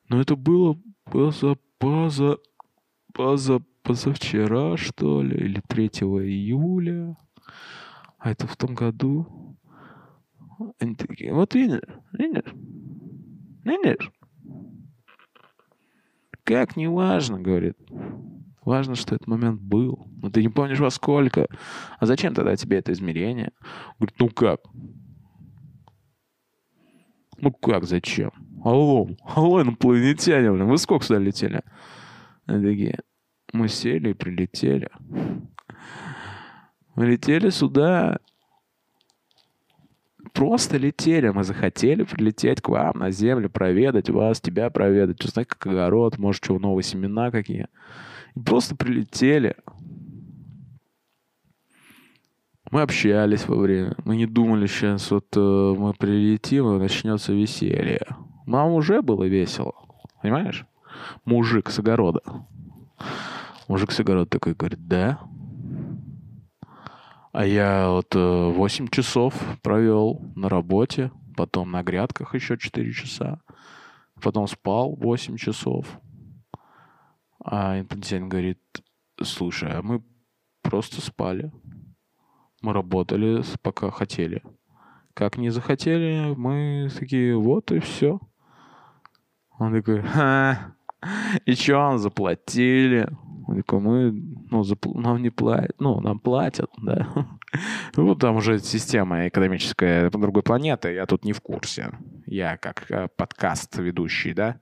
Но 0.09 0.21
это 0.21 0.35
было 0.35 0.79
поза, 1.03 1.57
поза, 1.77 2.37
поза, 3.13 3.61
позавчера, 3.87 4.75
что 4.75 5.21
ли, 5.21 5.37
или 5.37 5.61
3 5.65 5.87
июля. 5.87 7.15
А 8.17 8.31
это 8.31 8.45
в 8.45 8.57
том 8.57 8.75
году. 8.75 9.57
Они 10.79 10.95
такие, 10.95 11.33
вот 11.33 11.55
видишь, 11.55 11.79
видишь, 12.11 12.53
видишь. 13.63 14.11
Как 16.43 16.75
не 16.75 16.89
важно, 16.89 17.39
говорит. 17.39 17.77
Важно, 18.65 18.95
что 18.95 19.15
этот 19.15 19.27
момент 19.27 19.61
был. 19.61 20.09
Но 20.21 20.29
ты 20.29 20.41
не 20.41 20.49
помнишь 20.49 20.79
во 20.79 20.89
сколько. 20.89 21.47
А 21.97 22.05
зачем 22.05 22.33
тогда 22.33 22.57
тебе 22.57 22.79
это 22.79 22.91
измерение? 22.91 23.53
Говорит, 23.97 24.19
ну 24.19 24.29
как? 24.29 24.59
Ну 27.37 27.53
как, 27.53 27.85
зачем? 27.85 28.31
Алло, 28.65 29.07
алло, 29.23 29.61
инопланетяне, 29.61 30.51
блин, 30.51 30.67
вы 30.67 30.77
сколько 30.77 31.05
сюда 31.05 31.19
летели? 31.19 31.61
Они 32.47 32.65
такие, 32.65 32.99
мы 33.57 33.67
сели 33.67 34.11
и 34.11 34.13
прилетели. 34.13 34.89
Мы 36.95 37.05
летели 37.05 37.49
сюда, 37.49 38.19
просто 40.33 40.77
летели. 40.77 41.29
Мы 41.29 41.43
захотели 41.43 42.03
прилететь 42.03 42.61
к 42.61 42.69
вам 42.69 42.99
на 42.99 43.11
землю, 43.11 43.49
проведать 43.49 44.09
вас, 44.09 44.39
тебя 44.39 44.69
проведать, 44.69 45.23
узнать, 45.23 45.47
как 45.47 45.65
огород, 45.67 46.17
может, 46.17 46.43
что 46.43 46.59
новые 46.59 46.83
семена 46.83 47.31
какие. 47.31 47.67
И 48.35 48.39
просто 48.39 48.75
прилетели. 48.75 49.55
Мы 52.69 52.81
общались 52.81 53.47
во 53.47 53.55
время. 53.55 53.95
Мы 54.03 54.17
не 54.17 54.25
думали 54.25 54.67
сейчас, 54.67 55.09
вот 55.09 55.27
э, 55.35 55.39
мы 55.39 55.93
прилетим, 55.93 56.75
и 56.75 56.79
начнется 56.79 57.33
веселье. 57.33 58.05
Нам 58.45 58.71
уже 58.71 59.01
было 59.01 59.23
весело. 59.23 59.73
Понимаешь? 60.21 60.65
Мужик 61.25 61.69
с 61.69 61.79
огорода. 61.79 62.21
Мужик 63.67 63.91
с 63.91 63.99
огорода 63.99 64.29
такой 64.29 64.53
говорит, 64.53 64.87
да, 64.87 65.19
а 67.37 67.45
я 67.45 67.89
вот 67.89 68.15
8 68.15 68.85
э, 68.85 68.87
часов 68.89 69.35
провел 69.61 70.21
на 70.35 70.49
работе, 70.49 71.11
потом 71.35 71.69
на 71.69 71.83
грядках 71.83 72.33
еще 72.33 72.57
4 72.57 72.91
часа, 72.93 73.41
потом 74.21 74.47
спал 74.47 74.95
8 74.95 75.37
часов. 75.37 75.99
А 77.43 77.77
инопланетянин 77.77 78.27
говорит, 78.27 78.59
слушай, 79.21 79.71
а 79.71 79.81
мы 79.83 80.03
просто 80.63 80.99
спали. 81.01 81.51
Мы 82.61 82.73
работали, 82.73 83.43
пока 83.61 83.91
хотели. 83.91 84.41
Как 85.13 85.37
не 85.37 85.49
захотели, 85.49 86.33
мы 86.35 86.89
такие, 86.97 87.37
вот 87.37 87.71
и 87.71 87.79
все. 87.79 88.19
Он 89.59 89.73
такой, 89.73 90.01
Ха, 90.01 90.75
и 91.45 91.53
что 91.53 91.97
заплатили? 91.97 93.09
Он 93.47 93.57
такой, 93.57 93.79
мы, 93.79 94.11
ну, 94.51 94.61
запл- 94.61 94.97
нам 94.99 95.21
не 95.21 95.29
платят, 95.29 95.75
ну, 95.79 96.01
нам 96.01 96.19
платят, 96.19 96.69
да. 96.81 97.07
Ну, 97.95 98.13
там 98.15 98.35
уже 98.35 98.59
система 98.59 99.29
экономическая 99.29 100.09
другой 100.09 100.43
планеты, 100.43 100.93
я 100.93 101.05
тут 101.05 101.23
не 101.23 101.31
в 101.31 101.39
курсе. 101.39 101.91
Я 102.25 102.57
как 102.57 102.91
э, 102.91 103.07
подкаст 103.15 103.77
ведущий, 103.77 104.33
да. 104.33 104.59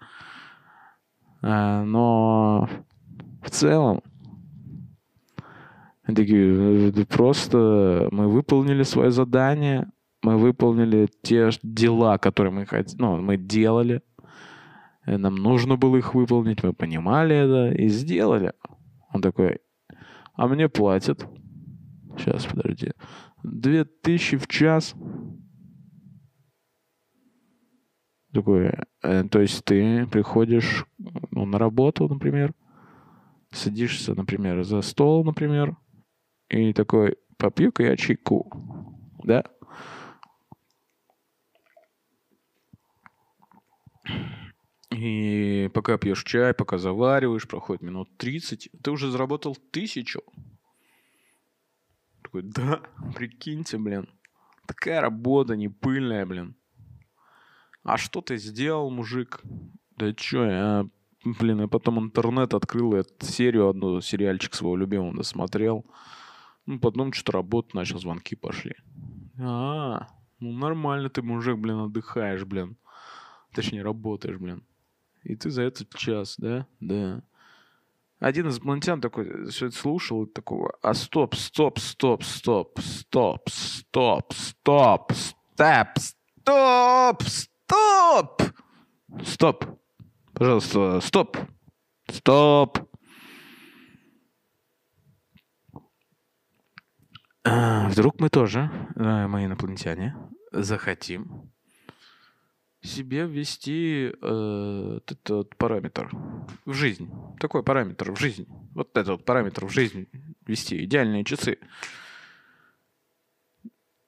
А, 1.41 1.83
но 1.83 2.69
в 3.41 3.49
целом, 3.49 4.01
такие, 6.05 6.89
«Э, 6.89 7.05
просто 7.05 8.07
мы 8.11 8.27
выполнили 8.27 8.83
свое 8.83 9.09
задание, 9.09 9.87
мы 10.21 10.37
выполнили 10.37 11.07
те 11.21 11.49
дела, 11.63 12.17
которые 12.17 12.51
мы 12.51 12.65
хотели, 12.65 12.99
ну, 12.99 13.17
мы 13.17 13.37
делали. 13.37 14.01
Нам 15.05 15.35
нужно 15.35 15.77
было 15.77 15.97
их 15.97 16.15
выполнить, 16.15 16.63
мы 16.63 16.73
понимали 16.73 17.35
это 17.35 17.75
и 17.75 17.87
сделали. 17.89 18.53
Он 19.13 19.21
такой, 19.21 19.59
а 20.33 20.47
мне 20.47 20.67
платят. 20.67 21.27
Сейчас, 22.17 22.45
подожди. 22.45 22.91
Две 23.43 23.85
тысячи 23.85 24.37
в 24.37 24.47
час. 24.47 24.95
Такой, 28.33 28.73
э, 29.01 29.23
то 29.29 29.39
есть 29.39 29.63
ты 29.63 30.07
приходишь 30.07 30.85
ну, 31.31 31.45
на 31.45 31.57
работу, 31.57 32.07
например, 32.09 32.53
садишься, 33.51 34.13
например, 34.13 34.63
за 34.63 34.81
стол, 34.81 35.23
например, 35.23 35.77
и 36.49 36.73
такой, 36.73 37.17
попью-ка 37.37 37.83
я 37.83 37.95
чайку, 37.95 38.51
да? 39.23 39.45
И 44.97 45.69
пока 45.73 45.97
пьешь 45.97 46.23
чай, 46.23 46.53
пока 46.53 46.77
завариваешь, 46.77 47.47
проходит 47.47 47.81
минут 47.81 48.17
30, 48.17 48.69
ты 48.81 48.91
уже 48.91 49.11
заработал 49.11 49.57
тысячу. 49.71 50.21
Такой, 52.21 52.43
да, 52.43 52.81
прикиньте, 53.13 53.77
блин. 53.77 54.07
Такая 54.65 55.01
работа 55.01 55.57
не 55.57 55.67
пыльная, 55.67 56.25
блин. 56.25 56.55
А 57.83 57.97
что 57.97 58.21
ты 58.21 58.37
сделал, 58.37 58.89
мужик? 58.89 59.41
Да 59.97 60.13
чё, 60.13 60.45
я, 60.45 60.89
блин, 61.25 61.61
я 61.61 61.67
потом 61.67 61.99
интернет 61.99 62.53
открыл, 62.53 62.95
я 62.95 63.03
серию 63.19 63.67
одну, 63.67 63.99
сериальчик 63.99 64.53
своего 64.53 64.77
любимого 64.77 65.13
досмотрел. 65.13 65.85
Ну, 66.65 66.79
потом 66.79 67.11
что-то 67.11 67.33
работать 67.33 67.73
начал, 67.73 67.99
звонки 67.99 68.35
пошли. 68.35 68.75
А, 69.37 70.07
ну 70.39 70.53
нормально 70.53 71.09
ты, 71.09 71.21
мужик, 71.21 71.57
блин, 71.57 71.79
отдыхаешь, 71.79 72.45
блин. 72.45 72.77
Точнее, 73.53 73.83
работаешь, 73.83 74.37
блин. 74.37 74.65
И 75.25 75.35
ты 75.35 75.49
за 75.49 75.63
этот 75.63 75.93
час, 75.95 76.35
да? 76.37 76.67
Да. 76.79 77.21
Один 78.19 78.47
из 78.47 78.57
инопланетян 78.57 79.01
такой 79.01 79.49
все 79.49 79.67
это 79.67 79.75
слушал 79.75 80.25
такого, 80.27 80.77
а 80.81 80.93
стоп, 80.93 81.35
стоп, 81.35 81.79
стоп, 81.79 82.23
стоп, 82.23 82.79
стоп, 82.79 83.49
стоп, 83.49 84.33
стоп, 84.33 85.13
стоп, 85.13 85.91
стоп, 87.23 87.23
стоп, 87.23 88.43
стоп, 89.23 89.65
пожалуйста, 90.33 91.01
стоп, 91.01 91.37
стоп. 92.09 92.79
А, 97.43 97.89
Вдруг 97.89 98.19
мы 98.19 98.29
тоже, 98.29 98.71
э, 98.95 99.27
мы 99.27 99.45
инопланетяне, 99.45 100.15
захотим 100.51 101.51
себе 102.85 103.25
ввести 103.25 104.13
э, 104.21 104.99
этот 105.05 105.55
параметр 105.57 106.09
в 106.65 106.73
жизнь. 106.73 107.09
Такой 107.39 107.63
параметр 107.63 108.11
в 108.11 108.19
жизнь. 108.19 108.47
Вот 108.73 108.95
этот 108.97 109.25
параметр 109.25 109.65
в 109.65 109.71
жизнь 109.71 110.07
ввести. 110.45 110.83
Идеальные 110.83 111.23
часы. 111.23 111.57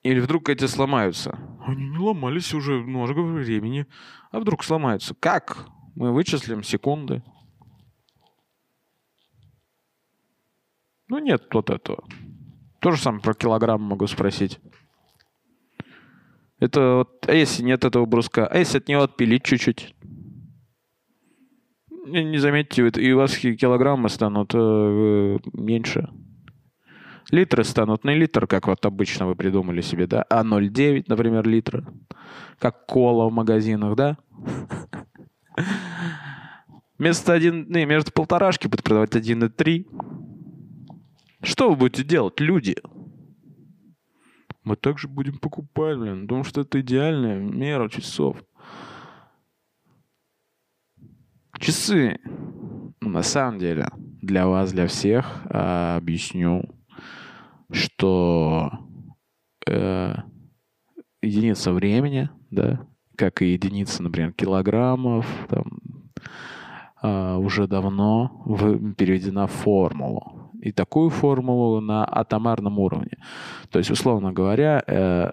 Или 0.03 0.19
вдруг 0.19 0.49
эти 0.49 0.65
сломаются. 0.67 1.37
Они 1.65 1.89
не 1.89 1.97
ломались 1.97 2.53
уже 2.53 2.79
много 2.79 3.19
времени. 3.19 3.87
А 4.31 4.39
вдруг 4.39 4.63
сломаются? 4.63 5.13
Как? 5.15 5.67
Мы 5.95 6.13
вычислим 6.13 6.63
секунды. 6.63 7.23
Ну 11.09 11.19
нет 11.19 11.47
вот 11.53 11.69
этого. 11.69 12.03
То 12.79 12.91
же 12.91 13.01
самое 13.01 13.21
про 13.21 13.33
килограмм 13.33 13.81
могу 13.81 14.07
спросить. 14.07 14.59
Это 16.59 16.95
вот, 16.95 17.27
а 17.27 17.33
если 17.33 17.63
нет 17.63 17.85
этого 17.85 18.05
бруска? 18.05 18.47
А 18.47 18.57
если 18.57 18.79
от 18.79 18.87
него 18.87 19.03
отпилить 19.03 19.43
чуть-чуть? 19.43 19.95
Не, 22.07 22.23
вы, 22.23 22.97
и 22.97 23.11
у 23.11 23.17
вас 23.17 23.37
килограммы 23.37 24.09
станут 24.09 24.51
э, 24.55 25.37
меньше. 25.53 26.09
Литры 27.29 27.65
станут 27.65 28.05
не 28.05 28.13
литр, 28.15 28.47
как 28.47 28.67
вот 28.67 28.85
обычно 28.85 29.27
вы 29.27 29.35
придумали 29.35 29.81
себе, 29.81 30.07
да, 30.07 30.23
а 30.29 30.43
0,9, 30.43 31.05
например, 31.07 31.45
литра. 31.45 31.85
Как 32.59 32.85
кола 32.85 33.29
в 33.29 33.33
магазинах, 33.33 33.95
да? 33.97 34.17
Вместо 36.97 37.33
один, 37.33 37.67
не, 37.69 37.85
вместо 37.85 38.11
полторашки 38.11 38.67
будет 38.67 38.83
продавать 38.83 39.13
1,3. 39.15 39.85
Что 41.43 41.69
вы 41.69 41.75
будете 41.75 42.03
делать, 42.03 42.39
люди? 42.39 42.77
Мы 44.67 44.75
также 44.75 45.07
будем 45.07 45.37
покупать, 45.37 45.97
блин, 45.97 46.23
потому 46.23 46.43
что 46.43 46.59
это 46.59 46.81
идеальная 46.81 47.39
мера 47.39 47.87
часов. 47.87 48.43
Часы, 51.57 52.19
ну, 52.99 53.09
на 53.09 53.23
самом 53.23 53.59
деле, 53.59 53.87
для 54.21 54.45
вас, 54.45 54.73
для 54.73 54.87
всех, 54.87 55.41
а, 55.45 55.95
объясню, 55.95 56.65
что 57.71 58.69
э, 59.65 60.15
единица 61.21 61.71
времени, 61.71 62.29
да, 62.51 62.85
как 63.15 63.41
и 63.41 63.53
единица, 63.53 64.03
например, 64.03 64.33
килограммов, 64.33 65.25
там, 65.47 65.79
а, 67.01 67.37
уже 67.37 67.67
давно 67.69 68.43
переведена 68.97 69.47
в 69.47 69.51
формулу. 69.51 70.36
И 70.67 70.71
такую 70.73 71.09
формулу 71.09 71.79
на 71.79 72.03
атомарном 72.03 72.79
уровне. 72.79 73.17
То 73.69 73.79
есть, 73.79 73.91
условно 73.91 74.33
говоря, 74.33 74.83
э, 74.85 75.31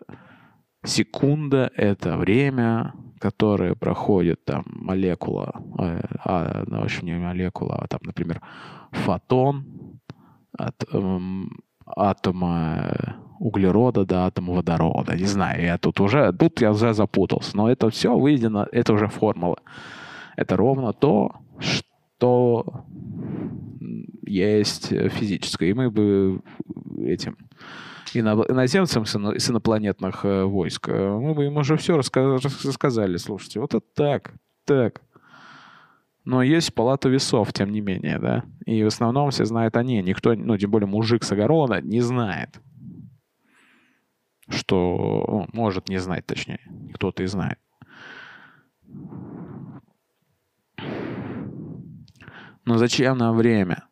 секунда— 0.84 1.70
это 1.76 2.16
время, 2.16 2.92
которое 3.18 3.74
проходит 3.74 4.44
там 4.44 4.64
молекула, 4.66 5.52
э, 5.80 6.00
а, 6.24 6.62
ну, 6.68 6.80
в 6.80 6.84
общем, 6.84 7.06
не 7.06 7.18
молекула, 7.18 7.80
а 7.82 7.88
там, 7.88 8.00
например, 8.04 8.40
фотон 8.92 9.64
от 10.56 10.84
эм, 10.92 11.50
атома 11.84 13.16
углерода 13.40 14.04
до 14.04 14.26
атома 14.26 14.54
водорода. 14.54 15.16
Не 15.16 15.26
знаю, 15.26 15.62
я 15.64 15.78
тут 15.78 16.00
уже, 16.00 16.32
тут 16.32 16.60
я 16.60 16.70
уже 16.70 16.94
запутался. 16.94 17.56
Но 17.56 17.68
это 17.68 17.90
все 17.90 18.16
выведено, 18.16 18.68
это 18.70 18.92
уже 18.92 19.08
формула. 19.08 19.58
Это 20.36 20.56
ровно 20.56 20.92
то, 20.92 21.32
что 22.16 22.86
есть 24.22 24.88
физическое. 24.88 25.70
И 25.70 25.74
мы 25.74 25.90
бы 25.90 26.40
этим 27.06 27.36
иноземцам 28.14 29.06
с 29.06 29.16
ино- 29.16 29.38
с 29.38 29.50
инопланетных 29.50 30.24
э, 30.24 30.44
войск, 30.44 30.88
э, 30.88 31.18
мы 31.18 31.34
бы 31.34 31.46
им 31.46 31.56
уже 31.56 31.76
все 31.76 31.96
рассказали. 31.96 33.16
Слушайте, 33.16 33.60
вот 33.60 33.74
это 33.74 33.84
так, 33.94 34.34
так. 34.64 35.02
Но 36.24 36.42
есть 36.42 36.72
палата 36.74 37.08
весов, 37.08 37.52
тем 37.52 37.70
не 37.70 37.80
менее, 37.80 38.18
да. 38.18 38.44
И 38.66 38.82
в 38.82 38.86
основном 38.86 39.30
все 39.30 39.44
знают 39.44 39.76
они. 39.76 40.00
Никто, 40.00 40.34
ну, 40.34 40.56
тем 40.56 40.70
более 40.70 40.86
мужик 40.86 41.24
с 41.24 41.32
огорода 41.32 41.80
не 41.82 42.00
знает. 42.00 42.60
Что, 44.48 45.24
ну, 45.28 45.48
может 45.52 45.88
не 45.88 45.98
знать, 45.98 46.24
точнее. 46.24 46.60
Кто-то 46.94 47.22
и 47.22 47.26
знает. 47.26 47.58
Но 52.64 52.78
зачем 52.78 53.18
нам 53.18 53.36
время? 53.36 53.86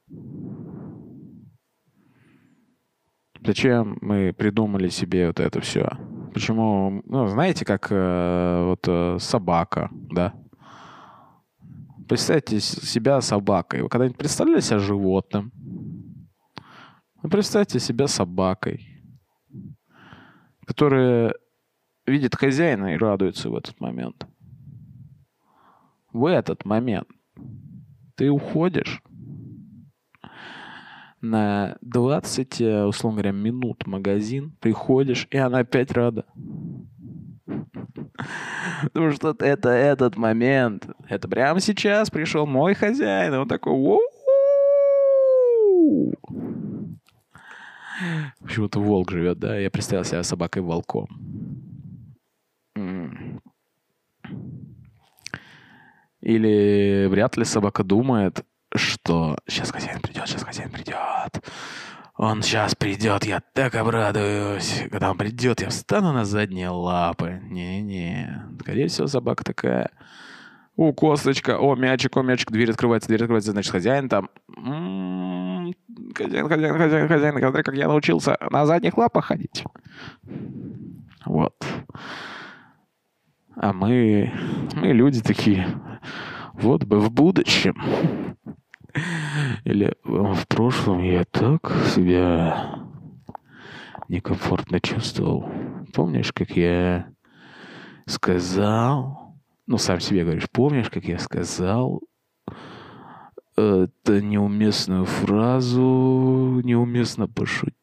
Зачем 3.44 3.98
мы 4.00 4.32
придумали 4.32 4.88
себе 4.88 5.26
вот 5.26 5.40
это 5.40 5.60
все? 5.60 5.90
Почему, 6.32 7.02
ну, 7.04 7.26
знаете, 7.26 7.64
как 7.64 7.88
э, 7.90 8.64
вот 8.64 8.86
э, 8.88 9.18
собака, 9.18 9.90
да? 10.10 10.34
Представьте 12.08 12.60
себя 12.60 13.20
собакой. 13.20 13.82
Вы 13.82 13.88
когда-нибудь 13.88 14.16
представляли 14.16 14.60
себя 14.60 14.78
животным? 14.78 15.52
Ну, 17.22 17.28
представьте 17.28 17.78
себя 17.78 18.06
собакой, 18.06 18.86
которая 20.66 21.34
видит 22.06 22.34
хозяина 22.34 22.94
и 22.94 22.98
радуется 22.98 23.50
в 23.50 23.56
этот 23.56 23.78
момент. 23.80 24.26
В 26.12 26.26
этот 26.26 26.64
момент 26.64 27.08
ты 28.14 28.30
уходишь 28.30 29.02
на 31.20 31.76
20, 31.80 32.60
э, 32.60 32.84
условно 32.84 33.22
говоря, 33.22 33.32
минут 33.32 33.86
магазин, 33.86 34.56
приходишь, 34.60 35.28
и 35.30 35.36
она 35.38 35.60
опять 35.60 35.92
рада. 35.92 36.24
Потому 38.82 39.12
что 39.12 39.36
это 39.38 39.68
этот 39.68 40.16
момент. 40.16 40.88
Это 41.08 41.28
прямо 41.28 41.60
сейчас 41.60 42.10
пришел 42.10 42.46
мой 42.46 42.74
хозяин, 42.74 43.34
и 43.34 43.36
он 43.36 43.48
такой, 43.48 43.72
Почему-то 48.40 48.80
волк 48.80 49.10
живет, 49.12 49.38
да? 49.38 49.56
Я 49.56 49.70
представил 49.70 50.04
себя 50.04 50.22
собакой-волком. 50.22 51.08
Или 56.22 57.06
вряд 57.10 57.36
ли 57.36 57.44
собака 57.44 57.82
думает, 57.84 58.44
что 58.74 59.36
сейчас 59.46 59.70
хозяин 59.70 60.00
придет, 60.00 60.26
сейчас 60.26 60.44
хозяин 60.44 60.70
придет. 60.70 60.96
Он 62.16 62.42
сейчас 62.42 62.74
придет, 62.74 63.24
я 63.24 63.42
так 63.52 63.74
обрадуюсь. 63.74 64.84
Когда 64.90 65.10
он 65.10 65.18
придет, 65.18 65.60
я 65.60 65.68
встану 65.70 66.12
на 66.12 66.24
задние 66.24 66.68
лапы. 66.68 67.40
Не-не. 67.44 68.46
Скорее 68.60 68.86
всего, 68.86 69.08
собака 69.08 69.44
такая. 69.44 69.90
О, 70.76 70.92
косточка, 70.92 71.58
о, 71.58 71.74
мячик, 71.74 72.16
о, 72.16 72.22
мячик, 72.22 72.50
дверь 72.50 72.70
открывается, 72.70 73.08
дверь 73.08 73.22
открывается, 73.22 73.52
значит, 73.52 73.72
хозяин 73.72 74.08
там. 74.08 74.30
М-м-м, 74.56 75.74
хозяин, 76.14 76.48
хозяин, 76.48 76.78
хозяин, 76.78 77.08
хозяин, 77.08 77.38
смотри, 77.38 77.62
как 77.62 77.74
я 77.74 77.88
научился 77.88 78.38
на 78.50 78.64
задних 78.64 78.96
лапах 78.96 79.26
ходить. 79.26 79.64
Вот. 81.26 81.54
А 83.56 83.72
мы, 83.72 84.32
мы 84.74 84.88
люди 84.92 85.20
такие, 85.20 85.66
вот 86.54 86.84
бы 86.84 87.00
в 87.00 87.10
будущем. 87.10 87.76
Или 89.64 89.94
в 90.04 90.46
прошлом 90.48 91.02
я 91.02 91.24
так 91.24 91.72
себя 91.94 92.80
некомфортно 94.08 94.80
чувствовал. 94.80 95.48
Помнишь, 95.94 96.32
как 96.32 96.50
я 96.56 97.06
сказал, 98.06 99.36
ну, 99.66 99.78
сам 99.78 100.00
себе 100.00 100.24
говоришь, 100.24 100.50
помнишь, 100.50 100.90
как 100.90 101.04
я 101.04 101.18
сказал 101.18 102.02
это 103.56 104.22
неуместную 104.22 105.04
фразу, 105.04 106.60
неуместно 106.64 107.28
пошутил, 107.28 107.76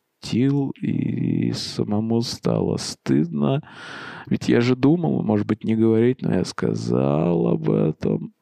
и 0.81 1.51
самому 1.53 2.21
стало 2.21 2.77
стыдно. 2.77 3.61
Ведь 4.27 4.49
я 4.49 4.61
же 4.61 4.75
думал, 4.75 5.23
может 5.23 5.47
быть, 5.47 5.63
не 5.63 5.75
говорить, 5.75 6.21
но 6.21 6.33
я 6.33 6.45
сказал 6.45 7.47
об 7.47 7.69
этом 7.69 8.33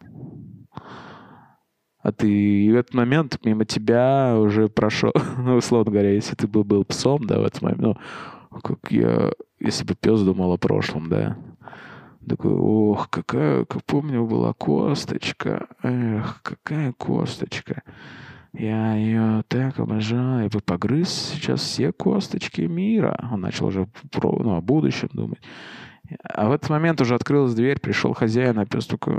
а 2.07 2.13
ты 2.13 2.71
в 2.71 2.75
этот 2.77 2.93
момент 2.93 3.37
мимо 3.43 3.65
тебя 3.65 4.37
уже 4.39 4.69
прошел, 4.69 5.11
ну, 5.37 5.55
условно 5.55 5.91
говоря, 5.91 6.11
если 6.11 6.35
ты 6.35 6.47
бы 6.47 6.63
был 6.63 6.85
псом, 6.85 7.25
да, 7.27 7.37
в 7.37 7.43
этот 7.43 7.61
момент, 7.61 7.81
ну, 7.81 7.97
как 8.61 8.91
я, 8.91 9.33
если 9.59 9.83
бы 9.83 9.93
пес 9.93 10.21
думал 10.21 10.53
о 10.53 10.57
прошлом, 10.57 11.09
да, 11.09 11.37
такой, 12.25 12.53
ох, 12.53 13.09
какая, 13.09 13.65
как 13.65 13.83
помню, 13.83 14.25
была 14.25 14.53
косточка, 14.53 15.67
эх, 15.83 16.41
какая 16.43 16.93
косточка. 16.93 17.83
Я 18.57 18.95
ее 18.95 19.43
так 19.49 19.79
обожаю, 19.79 20.43
я 20.45 20.49
бы 20.49 20.61
погрыз 20.61 21.09
сейчас 21.09 21.61
все 21.61 21.91
косточки 21.91 22.61
мира. 22.61 23.15
Он 23.31 23.41
начал 23.41 23.67
уже 23.67 23.87
про, 24.11 24.31
ну, 24.41 24.55
о 24.55 24.61
будущем 24.61 25.09
думать. 25.13 25.41
А 26.23 26.49
в 26.49 26.51
этот 26.51 26.71
момент 26.71 26.99
уже 26.99 27.13
открылась 27.13 27.53
дверь, 27.53 27.79
пришел 27.79 28.13
хозяин, 28.13 28.57
а 28.57 28.65
пес 28.65 28.87
такой... 28.87 29.13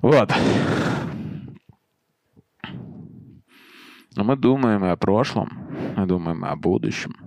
Вот. 0.00 0.32
Но 4.16 4.24
мы 4.24 4.36
думаем 4.36 4.82
и 4.84 4.88
о 4.88 4.96
прошлом, 4.96 5.50
мы 5.96 6.06
думаем 6.06 6.44
и 6.44 6.48
о 6.48 6.56
будущем. 6.56 7.23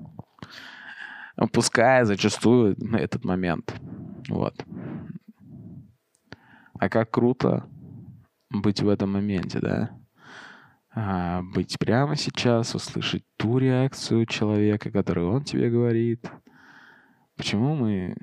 Упуская 1.38 2.04
зачастую 2.06 2.76
этот 2.94 3.24
момент. 3.24 3.80
Вот. 4.28 4.66
А 6.80 6.90
как 6.90 7.12
круто 7.12 7.70
быть 8.50 8.82
в 8.82 8.90
этом 8.90 9.14
моменте, 9.14 9.60
да? 9.60 9.92
А, 10.94 11.44
быть 11.44 11.78
прямо 11.78 12.16
сейчас, 12.16 12.74
услышать 12.74 13.24
ту 13.38 13.60
реакцию 13.60 14.26
человека, 14.26 14.90
которую 14.90 15.32
он 15.32 15.44
тебе 15.44 15.70
говорит. 15.70 16.30
Почему 17.36 17.76
мы 17.76 18.16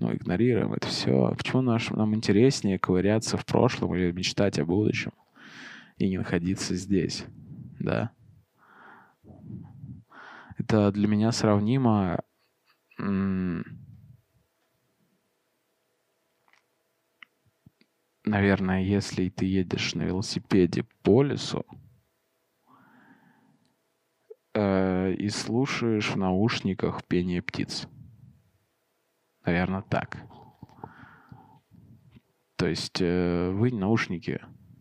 ну, 0.00 0.12
игнорируем 0.12 0.72
это 0.72 0.88
все. 0.88 1.34
Почему 1.36 1.62
наш, 1.62 1.90
нам 1.90 2.14
интереснее 2.14 2.78
ковыряться 2.78 3.36
в 3.36 3.46
прошлом 3.46 3.94
или 3.94 4.10
мечтать 4.12 4.58
о 4.58 4.64
будущем 4.64 5.12
и 5.98 6.08
не 6.08 6.18
находиться 6.18 6.74
здесь, 6.74 7.24
да? 7.78 8.10
Это 10.58 10.90
для 10.90 11.06
меня 11.06 11.32
сравнимо 11.32 12.22
наверное, 18.26 18.82
если 18.82 19.28
ты 19.28 19.46
едешь 19.46 19.94
на 19.94 20.02
велосипеде 20.02 20.84
по 21.02 21.22
лесу 21.22 21.64
э, 24.54 25.12
и 25.14 25.28
слушаешь 25.28 26.10
в 26.10 26.16
наушниках 26.16 27.04
пение 27.04 27.40
птиц. 27.40 27.88
Наверное, 29.44 29.82
так. 29.82 30.18
То 32.56 32.66
есть 32.66 33.00
э, 33.00 33.50
вы 33.50 33.70
наушники, 33.70 34.40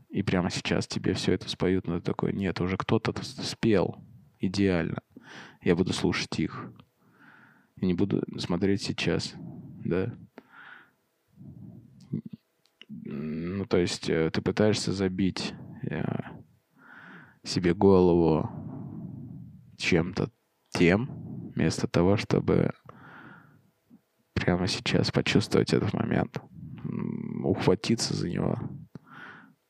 и 0.10 0.24
прямо 0.24 0.50
сейчас 0.50 0.88
тебе 0.88 1.14
все 1.14 1.34
это 1.34 1.50
споют, 1.50 1.88
но 1.88 2.00
ты 2.00 2.06
такой, 2.06 2.34
нет, 2.34 2.62
уже 2.62 2.78
кто-то 2.78 3.14
спел 3.24 3.98
идеально. 4.40 5.02
Я 5.62 5.76
буду 5.76 5.94
слушать 5.94 6.40
их. 6.40 6.72
Не 7.78 7.94
буду 7.94 8.24
смотреть 8.38 8.82
сейчас, 8.82 9.36
да. 9.84 10.14
Ну, 12.90 13.66
то 13.66 13.78
есть 13.78 14.10
э, 14.10 14.30
ты 14.32 14.42
пытаешься 14.42 14.94
забить 14.94 15.54
э, 15.84 16.04
себе 17.44 17.74
голову 17.74 18.50
чем-то 19.78 20.32
тем, 20.70 21.52
вместо 21.56 21.88
того, 21.88 22.18
чтобы 22.18 22.72
прямо 24.34 24.68
сейчас 24.68 25.12
почувствовать 25.12 25.74
этот 25.74 25.94
момент, 25.94 26.42
ухватиться 27.44 28.14
за 28.14 28.30
него, 28.30 28.58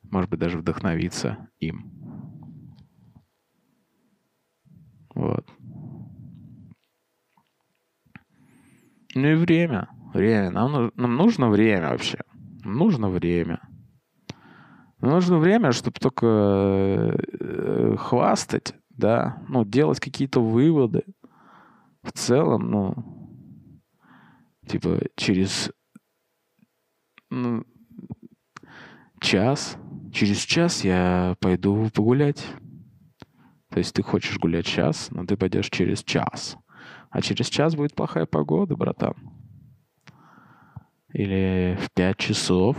может 0.04 0.30
быть, 0.30 0.40
даже 0.40 0.58
вдохновиться 0.58 1.50
им. 1.60 1.92
Вот. 5.14 5.50
Ну 9.16 9.28
и 9.28 9.36
время. 9.36 9.90
Время. 10.14 10.52
Нам, 10.52 10.92
нам 10.96 11.16
нужно 11.16 11.50
время 11.50 11.90
вообще. 11.90 12.20
нужно 12.64 13.10
время. 13.10 13.60
Нам 15.00 15.12
нужно 15.12 15.38
время, 15.38 15.72
чтобы 15.72 16.00
только 16.00 16.26
э, 16.28 17.96
хвастать, 17.98 18.76
да, 18.90 19.44
ну, 19.50 19.66
делать 19.66 20.00
какие-то 20.00 20.42
выводы. 20.42 21.04
В 22.02 22.12
целом, 22.12 22.70
ну, 22.70 23.16
Типа 24.68 25.00
через 25.16 25.72
ну, 27.30 27.64
час, 29.20 29.78
через 30.12 30.40
час 30.40 30.84
я 30.84 31.36
пойду 31.40 31.90
погулять. 31.94 32.44
То 33.70 33.80
есть 33.80 33.94
ты 33.94 34.02
хочешь 34.02 34.40
гулять 34.40 34.66
час, 34.66 35.10
но 35.12 35.26
ты 35.26 35.38
пойдешь 35.38 35.70
через 35.70 36.04
час. 36.04 36.58
А 37.16 37.22
через 37.22 37.48
час 37.48 37.78
будет 37.78 37.96
плохая 37.96 38.26
погода, 38.26 38.76
братан. 38.76 39.16
Или 41.14 41.78
в 41.80 41.90
пять 41.92 42.18
часов. 42.18 42.76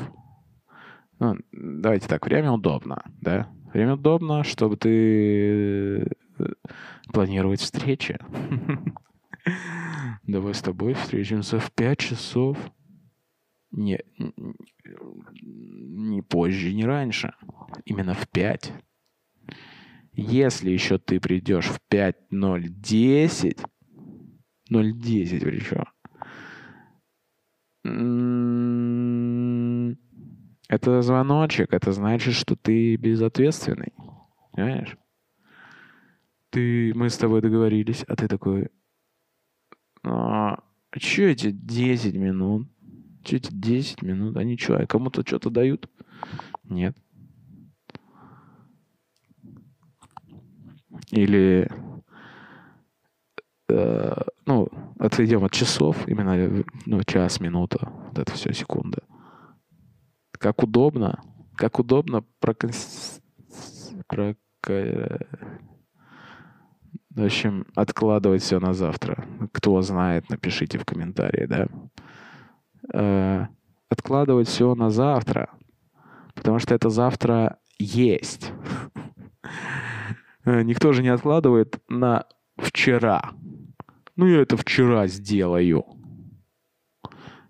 Ну, 1.19 1.37
давайте 1.53 2.07
так, 2.07 2.27
время 2.27 2.53
удобно, 2.53 3.03
да? 3.23 3.49
Время 3.73 3.95
удобно, 3.95 4.45
чтобы 4.45 4.77
ты 4.77 6.03
э, 6.03 6.07
планировать 7.15 7.63
встречи. 7.63 8.19
Давай 10.27 10.53
с 10.53 10.61
тобой 10.61 10.93
встретимся 10.93 11.59
в 11.59 11.73
пять 11.73 12.01
часов. 12.01 12.59
Не, 13.71 14.01
не 15.41 16.21
позже, 16.21 16.75
не 16.75 16.85
раньше. 16.85 17.33
Именно 17.87 18.13
в 18.13 18.29
пять. 18.29 18.71
Если 20.13 20.69
еще 20.73 20.99
ты 20.99 21.21
придешь 21.21 21.69
в 21.69 21.81
5.010, 21.91 23.67
0.10 24.71 25.41
причем, 25.41 25.85
Это 30.69 31.03
звоночек, 31.03 31.73
это 31.73 31.93
значит, 31.93 32.35
что 32.35 32.57
ты 32.57 32.97
безответственный. 32.97 33.93
Понимаешь? 34.53 34.97
Ты, 36.51 36.93
мы 36.95 37.09
с 37.09 37.19
тобой 37.19 37.41
договорились, 37.43 38.03
а 38.09 38.17
ты 38.17 38.27
такой, 38.27 38.71
а, 40.03 40.59
что 40.97 41.23
эти 41.23 41.51
10 41.51 42.15
минут? 42.15 42.69
Что 43.25 43.37
эти 43.37 43.53
10 43.53 44.03
минут? 44.03 44.37
Они 44.37 44.57
что, 44.57 44.77
а 44.77 44.87
кому-то 44.87 45.23
что-то 45.27 45.51
дают? 45.51 45.89
Нет. 46.65 46.97
Или 51.11 51.71
э, 53.69 54.23
ну, 54.47 54.69
отойдем 54.99 55.45
от 55.45 55.53
часов, 55.53 56.09
именно 56.09 56.65
ну, 56.87 57.03
час, 57.03 57.41
минута, 57.41 57.93
вот 58.07 58.19
это 58.19 58.33
все, 58.33 58.53
секунда. 58.53 59.03
Как 60.33 60.63
удобно, 60.63 61.23
как 61.57 61.79
удобно 61.79 62.25
проконс... 62.41 63.21
Прок... 64.07 64.37
В 67.11 67.25
общем, 67.25 67.67
откладывать 67.75 68.43
все 68.43 68.61
на 68.61 68.73
завтра. 68.73 69.25
Кто 69.53 69.81
знает, 69.81 70.29
напишите 70.29 70.79
в 70.79 70.85
комментарии, 70.85 71.47
да. 71.47 71.69
Э, 72.93 73.47
откладывать 73.89 74.49
все 74.49 74.75
на 74.75 74.91
завтра, 74.91 75.51
потому 76.35 76.59
что 76.59 76.75
это 76.75 76.91
завтра 76.91 77.59
есть. 77.79 78.53
Никто 80.45 80.93
же 80.93 81.03
не 81.03 81.09
откладывает 81.09 81.81
на 81.89 82.27
вчера. 82.59 83.33
Ну, 84.17 84.27
я 84.27 84.41
это 84.41 84.57
вчера 84.57 85.07
сделаю. 85.07 85.85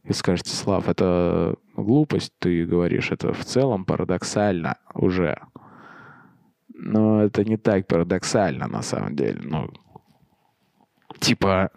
И 0.03 0.13
скажете, 0.13 0.51
Слав, 0.51 0.89
это 0.89 1.57
глупость, 1.77 2.33
ты 2.39 2.65
говоришь, 2.65 3.13
это 3.13 3.33
в 3.33 3.45
целом 3.45 3.85
парадоксально 3.85 4.79
уже. 4.95 5.39
Но 6.69 7.23
это 7.23 7.45
не 7.45 7.57
так 7.57 7.87
парадоксально 7.87 8.67
на 8.69 8.83
самом 8.83 9.17
деле. 9.17 9.41
Ну, 9.43 9.71
типа, 11.21 11.71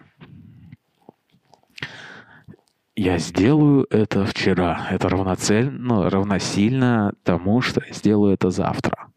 я 2.95 3.17
сделаю 3.17 3.88
это 3.89 4.25
вчера. 4.25 4.88
Это 4.91 5.08
равноцельно, 5.08 5.71
ну, 5.71 6.10
равносильно 6.10 7.13
тому, 7.23 7.62
что 7.62 7.82
я 7.86 7.93
сделаю 7.93 8.34
это 8.34 8.49
завтра. 8.49 9.08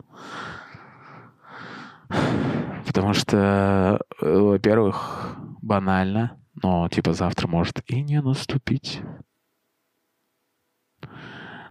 Потому 2.86 3.14
что, 3.14 4.00
э, 4.20 4.38
во-первых, 4.38 5.36
банально, 5.72 6.38
но 6.62 6.86
типа 6.90 7.14
завтра 7.14 7.48
может 7.48 7.80
и 7.86 8.02
не 8.02 8.20
наступить. 8.20 9.00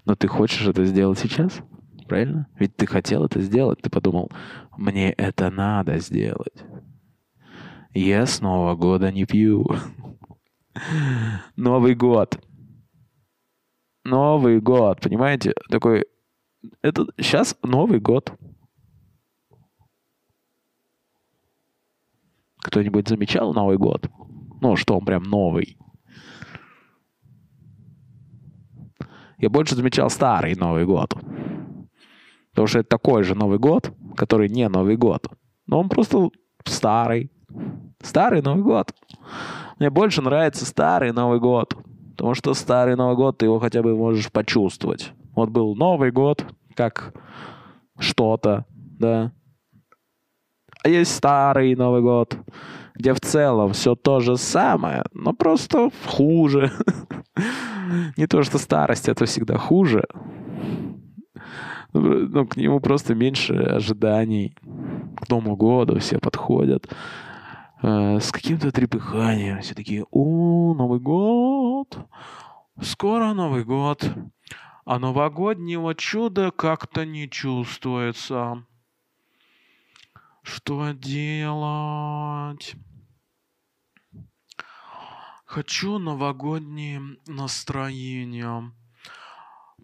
Но 0.06 0.16
ты 0.16 0.28
хочешь 0.28 0.68
это 0.68 0.86
сделать 0.86 1.20
сейчас? 1.20 1.62
Правильно? 2.08 2.48
Ведь 2.58 2.76
ты 2.76 2.88
хотел 2.88 3.24
это 3.26 3.40
сделать. 3.42 3.80
Ты 3.84 3.92
подумал, 3.92 4.32
мне 4.76 5.12
это 5.12 5.52
надо 5.52 6.00
сделать. 6.00 6.64
Я 7.94 8.26
с 8.26 8.42
Нового 8.42 8.76
года 8.76 9.12
не 9.12 9.26
пью. 9.26 9.68
Новый 11.56 11.94
год. 11.94 12.44
Новый 14.04 14.60
год, 14.62 15.00
понимаете? 15.00 15.54
Такой, 15.70 16.08
это 16.82 17.06
сейчас 17.18 17.56
Новый 17.62 18.00
год. 18.00 18.34
Кто-нибудь 22.62 23.08
замечал 23.08 23.54
Новый 23.54 23.78
год? 23.78 24.10
Ну, 24.62 24.76
что 24.76 24.97
он 24.97 25.06
прям 25.06 25.24
новый. 25.24 25.78
Я 29.38 29.50
больше 29.50 29.76
замечал 29.76 30.10
старый 30.10 30.56
Новый 30.56 30.86
год. 30.86 31.15
Потому 32.52 32.67
что 32.67 32.80
это 32.80 32.89
такой 32.89 33.24
же 33.24 33.34
Новый 33.34 33.58
год, 33.58 33.91
который 34.15 34.50
не 34.50 34.69
Новый 34.69 34.97
год. 34.97 35.28
Но 35.65 35.80
он 35.80 35.89
просто 35.89 36.30
старый. 36.63 37.32
Старый 38.04 38.43
Новый 38.43 38.63
год. 38.63 38.93
Мне 39.80 39.89
больше 39.89 40.21
нравится 40.21 40.65
старый 40.65 41.12
Новый 41.12 41.39
год. 41.39 41.74
Потому 42.12 42.36
что 42.36 42.54
старый 42.54 42.95
Новый 42.95 43.15
год 43.15 43.39
ты 43.39 43.47
его 43.47 43.58
хотя 43.60 43.82
бы 43.82 43.97
можешь 43.97 44.32
почувствовать. 44.32 45.12
Вот 45.36 45.50
был 45.50 45.76
Новый 45.76 46.12
год, 46.12 46.45
как 46.76 47.13
что-то, 47.97 48.65
да. 48.69 49.32
А 50.84 50.89
есть 50.89 51.15
старый 51.15 51.76
Новый 51.76 52.02
год, 52.02 52.38
где 52.96 53.13
в 53.13 53.20
целом 53.20 53.74
все 53.74 53.96
то 53.96 54.20
же 54.20 54.38
самое, 54.38 55.04
но 55.13 55.34
просто 55.34 55.91
хуже. 56.08 56.72
Не 58.17 58.28
то, 58.28 58.41
что 58.44 58.58
старость 58.58 59.10
это 59.10 59.26
всегда 59.26 59.58
хуже. 59.58 60.06
Ну, 61.94 62.48
к 62.48 62.56
нему 62.56 62.80
просто 62.80 63.13
меньше 63.13 63.54
ожиданий. 63.54 64.56
К 65.17 65.30
Новому 65.30 65.56
году 65.56 66.00
все 66.00 66.20
подходят 66.20 66.88
э, 67.84 68.20
с 68.20 68.32
каким-то 68.32 68.72
трепыханием. 68.72 69.62
Все 69.62 69.76
такие, 69.76 70.06
о, 70.10 70.74
Новый 70.74 71.00
год, 71.00 71.98
скоро 72.82 73.34
Новый 73.34 73.63
год. 73.65 74.10
А 74.86 75.00
новогоднего 75.00 75.94
чуда 75.94 76.52
как-то 76.52 77.06
не 77.06 77.30
чувствуется. 77.30 78.65
Что 80.43 80.91
делать? 80.91 82.75
Хочу 85.45 85.97
новогоднее 85.99 87.01
настроение. 87.27 88.71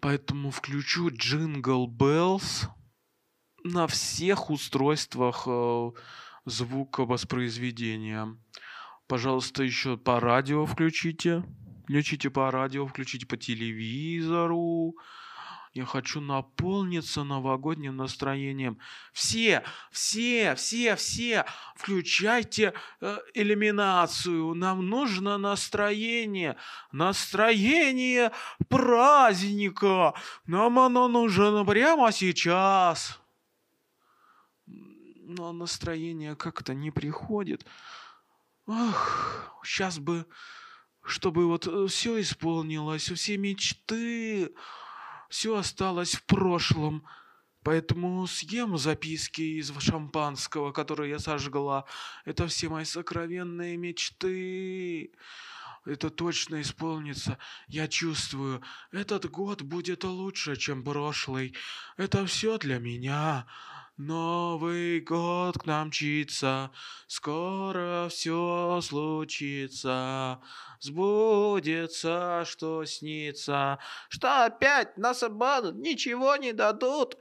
Поэтому 0.00 0.50
включу 0.50 1.10
Jingle 1.10 1.86
Bells 1.86 2.68
на 3.64 3.86
всех 3.86 4.50
устройствах 4.50 5.44
э, 5.46 5.90
звуковоспроизведения. 6.44 8.36
Пожалуйста, 9.06 9.62
еще 9.62 9.96
по 9.96 10.20
радио 10.20 10.66
включите. 10.66 11.44
Включите 11.84 12.30
по 12.30 12.50
радио, 12.50 12.86
включите 12.86 13.26
по 13.26 13.36
телевизору. 13.36 14.94
Я 15.74 15.84
хочу 15.84 16.20
наполниться 16.20 17.24
новогодним 17.24 17.96
настроением. 17.96 18.78
Все, 19.12 19.62
все, 19.90 20.54
все, 20.54 20.96
все, 20.96 21.44
включайте 21.76 22.72
э, 23.00 23.18
иллюминацию. 23.34 24.54
Нам 24.54 24.88
нужно 24.88 25.38
настроение. 25.38 26.56
Настроение 26.90 28.32
праздника. 28.68 30.14
Нам 30.46 30.78
оно 30.78 31.08
нужно 31.08 31.64
прямо 31.64 32.12
сейчас. 32.12 33.20
Но 34.66 35.52
настроение 35.52 36.34
как-то 36.34 36.72
не 36.74 36.90
приходит. 36.90 37.66
Ах, 38.66 39.60
сейчас 39.64 39.98
бы, 39.98 40.26
чтобы 41.02 41.46
вот 41.46 41.66
э, 41.66 41.86
все 41.88 42.20
исполнилось, 42.20 43.10
все 43.10 43.36
мечты 43.36 44.54
все 45.28 45.56
осталось 45.56 46.14
в 46.14 46.24
прошлом. 46.24 47.04
Поэтому 47.62 48.26
съем 48.26 48.78
записки 48.78 49.42
из 49.58 49.72
шампанского, 49.78 50.72
которые 50.72 51.10
я 51.10 51.18
сожгла. 51.18 51.84
Это 52.24 52.46
все 52.46 52.68
мои 52.68 52.84
сокровенные 52.84 53.76
мечты. 53.76 55.12
Это 55.84 56.10
точно 56.10 56.60
исполнится. 56.60 57.38
Я 57.66 57.88
чувствую, 57.88 58.62
этот 58.92 59.30
год 59.30 59.62
будет 59.62 60.04
лучше, 60.04 60.56
чем 60.56 60.84
прошлый. 60.84 61.54
Это 61.96 62.26
все 62.26 62.58
для 62.58 62.78
меня. 62.78 63.46
Новый 63.98 65.00
год 65.00 65.58
к 65.58 65.66
нам 65.66 65.88
мчится, 65.88 66.70
скоро 67.08 68.06
все 68.08 68.80
случится, 68.80 70.40
сбудется, 70.78 72.44
что 72.46 72.84
снится, 72.84 73.80
что 74.08 74.44
опять 74.44 74.96
нас 74.98 75.24
обманут, 75.24 75.74
ничего 75.74 76.36
не 76.36 76.52
дадут. 76.52 77.18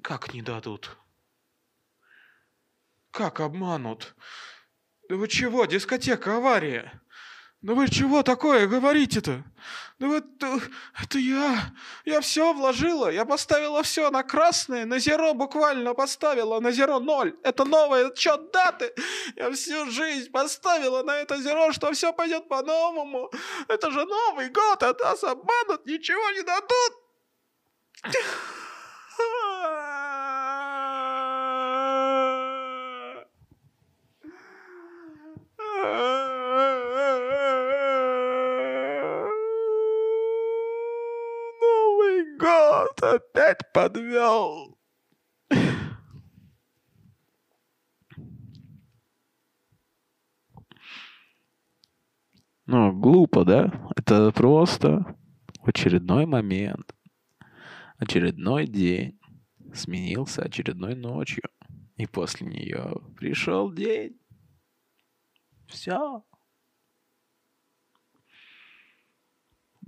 Как 0.00 0.32
не 0.32 0.40
дадут? 0.40 0.96
Как 3.10 3.40
обманут? 3.40 4.16
Да 5.10 5.16
вы 5.16 5.28
чего, 5.28 5.66
дискотека, 5.66 6.38
авария? 6.38 7.02
Да 7.62 7.74
вы 7.74 7.88
чего 7.88 8.24
такое 8.24 8.66
говорите-то? 8.66 9.44
Да 10.00 10.08
вот 10.08 10.24
это 11.00 11.18
я, 11.18 11.72
я 12.04 12.20
все 12.20 12.52
вложила, 12.52 13.08
я 13.08 13.24
поставила 13.24 13.84
все 13.84 14.10
на 14.10 14.24
красное, 14.24 14.84
на 14.84 14.98
зеро 14.98 15.32
буквально 15.32 15.94
поставила, 15.94 16.58
на 16.58 16.72
зеро 16.72 16.98
ноль. 16.98 17.36
Это 17.44 17.64
новый 17.64 18.08
отчет 18.08 18.50
даты. 18.50 18.92
Я 19.36 19.52
всю 19.52 19.88
жизнь 19.92 20.32
поставила 20.32 21.04
на 21.04 21.18
это 21.18 21.40
зеро, 21.40 21.70
что 21.72 21.92
все 21.92 22.12
пойдет 22.12 22.48
по-новому. 22.48 23.30
Это 23.68 23.92
же 23.92 24.04
Новый 24.04 24.48
год, 24.48 24.82
а 24.82 24.92
нас 24.98 25.22
обманут, 25.22 25.86
ничего 25.86 26.30
не 26.32 26.42
дадут. 26.42 26.92
опять 43.12 43.72
подвел. 43.72 44.78
Ну, 52.66 52.92
глупо, 52.92 53.44
да? 53.44 53.90
Это 53.96 54.30
просто 54.32 55.16
очередной 55.62 56.26
момент, 56.26 56.94
очередной 57.98 58.66
день 58.66 59.18
сменился 59.74 60.42
очередной 60.42 60.94
ночью, 60.94 61.44
и 61.96 62.06
после 62.06 62.46
нее 62.46 62.94
пришел 63.16 63.72
день. 63.72 64.18
Все. 65.66 66.24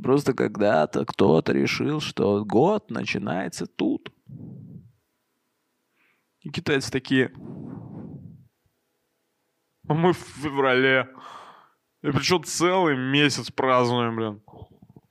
Просто 0.03 0.35
когда-то 0.35 1.05
кто-то 1.05 1.53
решил, 1.53 2.01
что 2.01 2.45
год 2.45 2.91
начинается 2.91 3.67
тут. 3.67 4.13
И 6.41 6.51
китайцы 6.51 6.91
такие, 6.91 7.33
а 9.89 9.95
мы 9.95 10.13
в 10.13 10.19
феврале. 10.19 11.09
И 12.03 12.11
причем 12.11 12.43
целый 12.45 12.97
месяц 12.97 13.51
празднуем, 13.51 14.17
блин. 14.17 14.43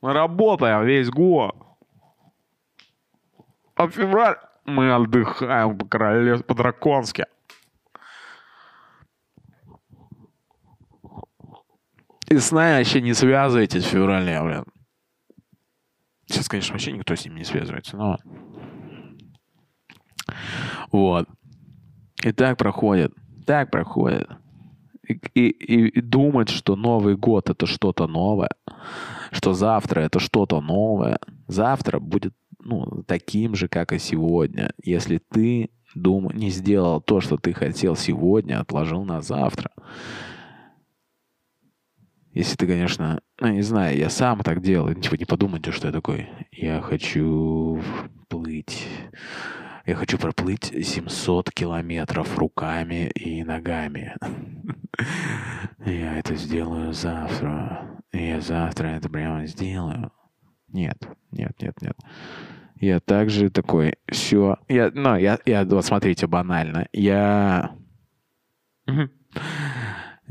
Мы 0.01 0.13
работаем 0.13 0.85
весь 0.85 1.09
год. 1.09 1.55
А 3.75 3.87
февраль 3.87 4.37
мы 4.65 4.93
отдыхаем 4.93 5.77
по 5.77 5.85
королевству, 5.85 6.47
по-драконски. 6.47 7.25
И 12.29 12.37
с 12.37 12.51
нами 12.51 12.77
вообще 12.77 13.01
не 13.01 13.13
связывайтесь 13.13 13.83
в 13.83 13.89
феврале, 13.89 14.41
блин. 14.41 14.65
Сейчас, 16.33 16.49
конечно, 16.49 16.73
вообще 16.73 16.91
никто 16.93 17.15
с 17.15 17.25
ним 17.25 17.35
не 17.35 17.43
связывается, 17.43 17.95
но... 17.95 18.17
Вот. 20.91 21.29
И 22.23 22.31
так 22.31 22.57
проходит. 22.57 23.13
Так 23.45 23.69
проходит. 23.69 24.27
И, 25.07 25.13
и, 25.13 25.49
и 25.89 26.01
думать, 26.01 26.49
что 26.49 26.75
Новый 26.75 27.15
год 27.15 27.51
это 27.51 27.67
что-то 27.67 28.07
новое, 28.07 28.49
что 29.31 29.53
завтра 29.53 30.01
это 30.01 30.19
что-то 30.19 30.59
новое, 30.59 31.19
завтра 31.47 31.99
будет 31.99 32.33
ну, 32.63 33.03
таким 33.05 33.53
же, 33.53 33.67
как 33.67 33.93
и 33.93 33.99
сегодня. 33.99 34.71
Если 34.81 35.19
ты 35.19 35.69
дум... 35.93 36.31
не 36.33 36.49
сделал 36.49 36.99
то, 36.99 37.21
что 37.21 37.37
ты 37.37 37.53
хотел 37.53 37.95
сегодня, 37.95 38.59
отложил 38.59 39.03
на 39.03 39.21
завтра. 39.21 39.69
Если 42.33 42.55
ты, 42.55 42.65
конечно, 42.65 43.21
ну, 43.39 43.49
не 43.49 43.61
знаю, 43.61 43.95
я 43.97 44.09
сам 44.09 44.39
так 44.39 44.61
делаю. 44.61 44.95
Типа, 44.95 45.15
не 45.15 45.25
подумайте, 45.25 45.71
что 45.71 45.87
я 45.87 45.93
такой, 45.93 46.29
я 46.51 46.81
хочу 46.81 47.81
плыть. 48.27 48.87
Я 49.85 49.95
хочу 49.95 50.17
проплыть 50.17 50.65
700 50.65 51.51
километров 51.51 52.37
руками 52.37 53.09
и 53.13 53.43
ногами. 53.43 54.15
Я 55.85 56.17
это 56.17 56.35
сделаю 56.35 56.93
завтра. 56.93 58.01
Я 58.11 58.39
завтра 58.41 58.87
это 58.87 59.09
прямо 59.09 59.45
сделаю. 59.45 60.11
Нет, 60.69 60.97
нет, 61.31 61.51
нет, 61.61 61.81
нет. 61.81 61.97
Я 62.79 62.99
также 62.99 63.49
такой, 63.49 63.95
все. 64.09 64.57
Я, 64.67 64.89
ну, 64.93 65.15
я, 65.17 65.37
я, 65.45 65.65
вот 65.65 65.85
смотрите, 65.85 66.27
банально. 66.27 66.87
Я 66.93 67.75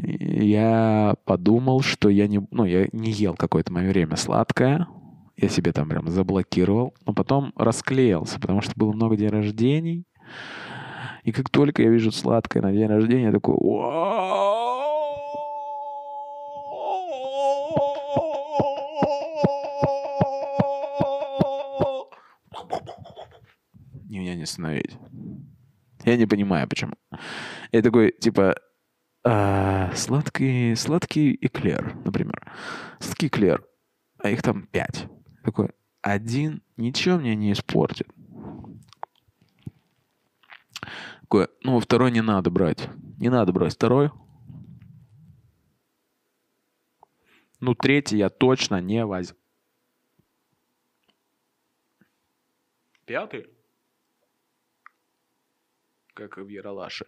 я 0.02 1.14
подумал, 1.24 1.80
что 1.80 2.08
я 2.08 2.26
не, 2.26 2.46
ну, 2.50 2.64
я 2.64 2.88
не 2.92 3.12
ел 3.12 3.34
какое-то 3.34 3.72
мое 3.72 3.88
время 3.88 4.16
сладкое. 4.16 4.88
Я 5.36 5.48
себе 5.48 5.72
там 5.72 5.88
прям 5.88 6.08
заблокировал. 6.08 6.94
Но 7.06 7.14
потом 7.14 7.52
расклеился, 7.56 8.40
потому 8.40 8.62
что 8.62 8.72
было 8.76 8.92
много 8.92 9.16
дней 9.16 9.28
рождений. 9.28 10.04
И 11.22 11.30
как 11.30 11.50
только 11.50 11.82
я 11.82 11.90
вижу 11.90 12.10
сладкое 12.10 12.62
на 12.62 12.72
день 12.72 12.86
рождения, 12.86 13.26
я 13.26 13.32
такой, 13.32 13.54
меня 24.08 24.34
не 24.34 24.42
остановить. 24.42 24.98
Я 26.04 26.16
не 26.16 26.26
понимаю, 26.26 26.68
почему. 26.68 26.94
Я 27.70 27.82
такой, 27.82 28.12
типа, 28.12 28.56
а, 29.24 29.94
сладкий, 29.94 30.74
сладкий 30.74 31.38
эклер, 31.40 31.94
например. 32.04 32.50
Сладкий 32.98 33.28
эклер, 33.28 33.66
а 34.18 34.30
их 34.30 34.42
там 34.42 34.66
пять. 34.66 35.06
Такой, 35.44 35.70
один 36.00 36.62
ничего 36.76 37.18
мне 37.18 37.36
не 37.36 37.52
испортит. 37.52 38.08
Такой, 41.22 41.48
ну, 41.62 41.78
второй 41.78 42.10
не 42.10 42.20
надо 42.20 42.50
брать. 42.50 42.88
Не 43.18 43.30
надо 43.30 43.52
брать 43.52 43.74
второй. 43.74 44.10
Ну, 47.60 47.74
третий 47.74 48.18
я 48.18 48.28
точно 48.28 48.80
не 48.80 49.06
возьму. 49.06 49.38
Пятый? 53.04 53.48
Как 56.14 56.38
и 56.38 56.40
в 56.40 56.48
Яралаше. 56.48 57.06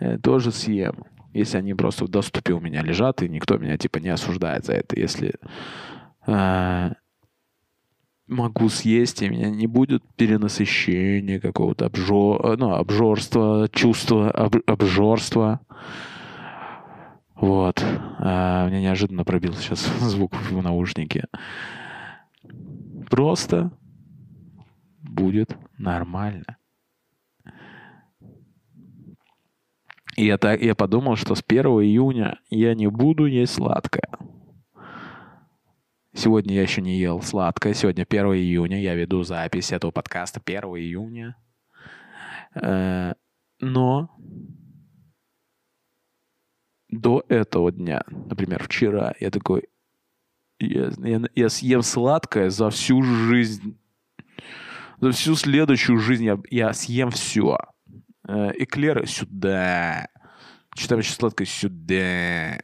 Я 0.00 0.18
тоже 0.18 0.52
съем 0.52 1.04
если 1.38 1.58
они 1.58 1.74
просто 1.74 2.04
в 2.04 2.08
доступе 2.08 2.52
у 2.52 2.60
меня 2.60 2.82
лежат, 2.82 3.22
и 3.22 3.28
никто 3.28 3.58
меня 3.58 3.76
типа 3.78 3.98
не 3.98 4.08
осуждает 4.08 4.64
за 4.64 4.74
это. 4.74 4.98
Если 4.98 5.34
э, 6.26 6.90
могу 8.28 8.68
съесть, 8.68 9.22
и 9.22 9.28
меня 9.28 9.50
не 9.50 9.66
будет 9.66 10.02
перенасыщения 10.16 11.40
какого-то 11.40 11.86
обжор, 11.86 12.56
ну, 12.58 12.74
обжорства, 12.74 13.68
чувства 13.72 14.30
об, 14.30 14.56
обжорства. 14.66 15.60
Вот. 17.34 17.82
А, 18.18 18.68
мне 18.68 18.82
неожиданно 18.82 19.24
пробился 19.24 19.62
сейчас 19.62 19.80
звук 20.00 20.36
в 20.36 20.62
наушнике. 20.62 21.26
Просто 23.10 23.72
будет 25.02 25.56
нормально. 25.78 26.57
И 30.18 30.24
я, 30.24 30.36
так, 30.36 30.60
я 30.60 30.74
подумал, 30.74 31.14
что 31.14 31.36
с 31.36 31.44
1 31.46 31.64
июня 31.64 32.40
я 32.50 32.74
не 32.74 32.88
буду 32.88 33.26
есть 33.26 33.54
сладкое. 33.54 34.10
Сегодня 36.12 36.56
я 36.56 36.62
еще 36.62 36.82
не 36.82 36.98
ел 36.98 37.22
сладкое. 37.22 37.72
Сегодня 37.72 38.02
1 38.02 38.24
июня. 38.34 38.80
Я 38.80 38.96
веду 38.96 39.22
запись 39.22 39.70
этого 39.70 39.92
подкаста 39.92 40.40
1 40.44 40.60
июня. 40.76 41.36
Э, 42.60 43.12
но 43.60 44.10
до 46.88 47.24
этого 47.28 47.70
дня, 47.70 48.02
например, 48.10 48.64
вчера, 48.64 49.14
я 49.20 49.30
такой, 49.30 49.68
я, 50.58 50.90
я, 50.98 51.22
я 51.32 51.48
съем 51.48 51.82
сладкое 51.82 52.50
за 52.50 52.70
всю 52.70 53.04
жизнь. 53.04 53.78
За 54.98 55.12
всю 55.12 55.36
следующую 55.36 55.98
жизнь 55.98 56.24
я, 56.24 56.40
я 56.50 56.72
съем 56.72 57.12
все. 57.12 57.56
Э, 58.28 58.52
эклеры 58.58 59.06
сюда. 59.06 60.08
Что 60.76 60.90
там 60.90 60.98
еще 60.98 61.12
сладкое? 61.12 61.46
Сюда. 61.46 62.60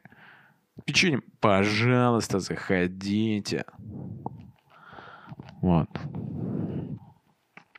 Печенье, 0.85 1.23
пожалуйста, 1.41 2.39
заходите. 2.39 3.65
Вот. 5.63 5.89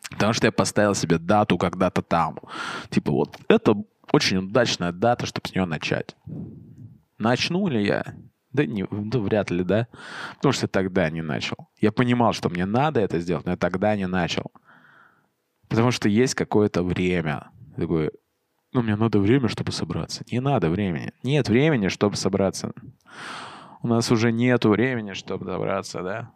Потому 0.09 0.33
что 0.33 0.47
я 0.47 0.51
поставил 0.51 0.95
себе 0.95 1.19
дату 1.19 1.57
когда-то 1.59 2.01
там. 2.01 2.39
Типа 2.89 3.11
вот 3.11 3.37
это 3.47 3.75
очень 4.11 4.37
удачная 4.37 4.91
дата, 4.91 5.27
чтобы 5.27 5.47
с 5.47 5.53
нее 5.53 5.65
начать. 5.65 6.15
Начну 7.19 7.67
ли 7.67 7.85
я? 7.85 8.03
Да, 8.51 8.65
не, 8.65 8.87
да 8.89 9.19
вряд 9.19 9.51
ли, 9.51 9.63
да? 9.63 9.87
Потому 10.35 10.53
что 10.53 10.67
тогда 10.67 11.09
не 11.11 11.21
начал. 11.21 11.69
Я 11.79 11.91
понимал, 11.91 12.33
что 12.33 12.49
мне 12.49 12.65
надо 12.65 13.01
это 13.01 13.19
сделать, 13.19 13.45
но 13.45 13.51
я 13.51 13.57
тогда 13.57 13.95
не 13.95 14.07
начал. 14.07 14.51
Потому 15.67 15.91
что 15.91 16.09
есть 16.09 16.33
какое-то 16.33 16.81
время. 16.81 17.49
Такой, 17.75 18.11
ну, 18.73 18.81
мне 18.81 18.95
надо 18.95 19.19
время, 19.19 19.47
чтобы 19.47 19.71
собраться. 19.71 20.23
Не 20.31 20.39
надо 20.39 20.69
времени. 20.69 21.13
Нет 21.23 21.49
времени, 21.49 21.87
чтобы 21.87 22.15
собраться. 22.15 22.73
У 23.81 23.87
нас 23.87 24.11
уже 24.11 24.31
нет 24.31 24.65
времени, 24.65 25.13
чтобы 25.13 25.45
собраться, 25.45 26.01
да? 26.01 26.31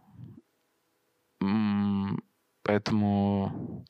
Поэтому 2.63 3.85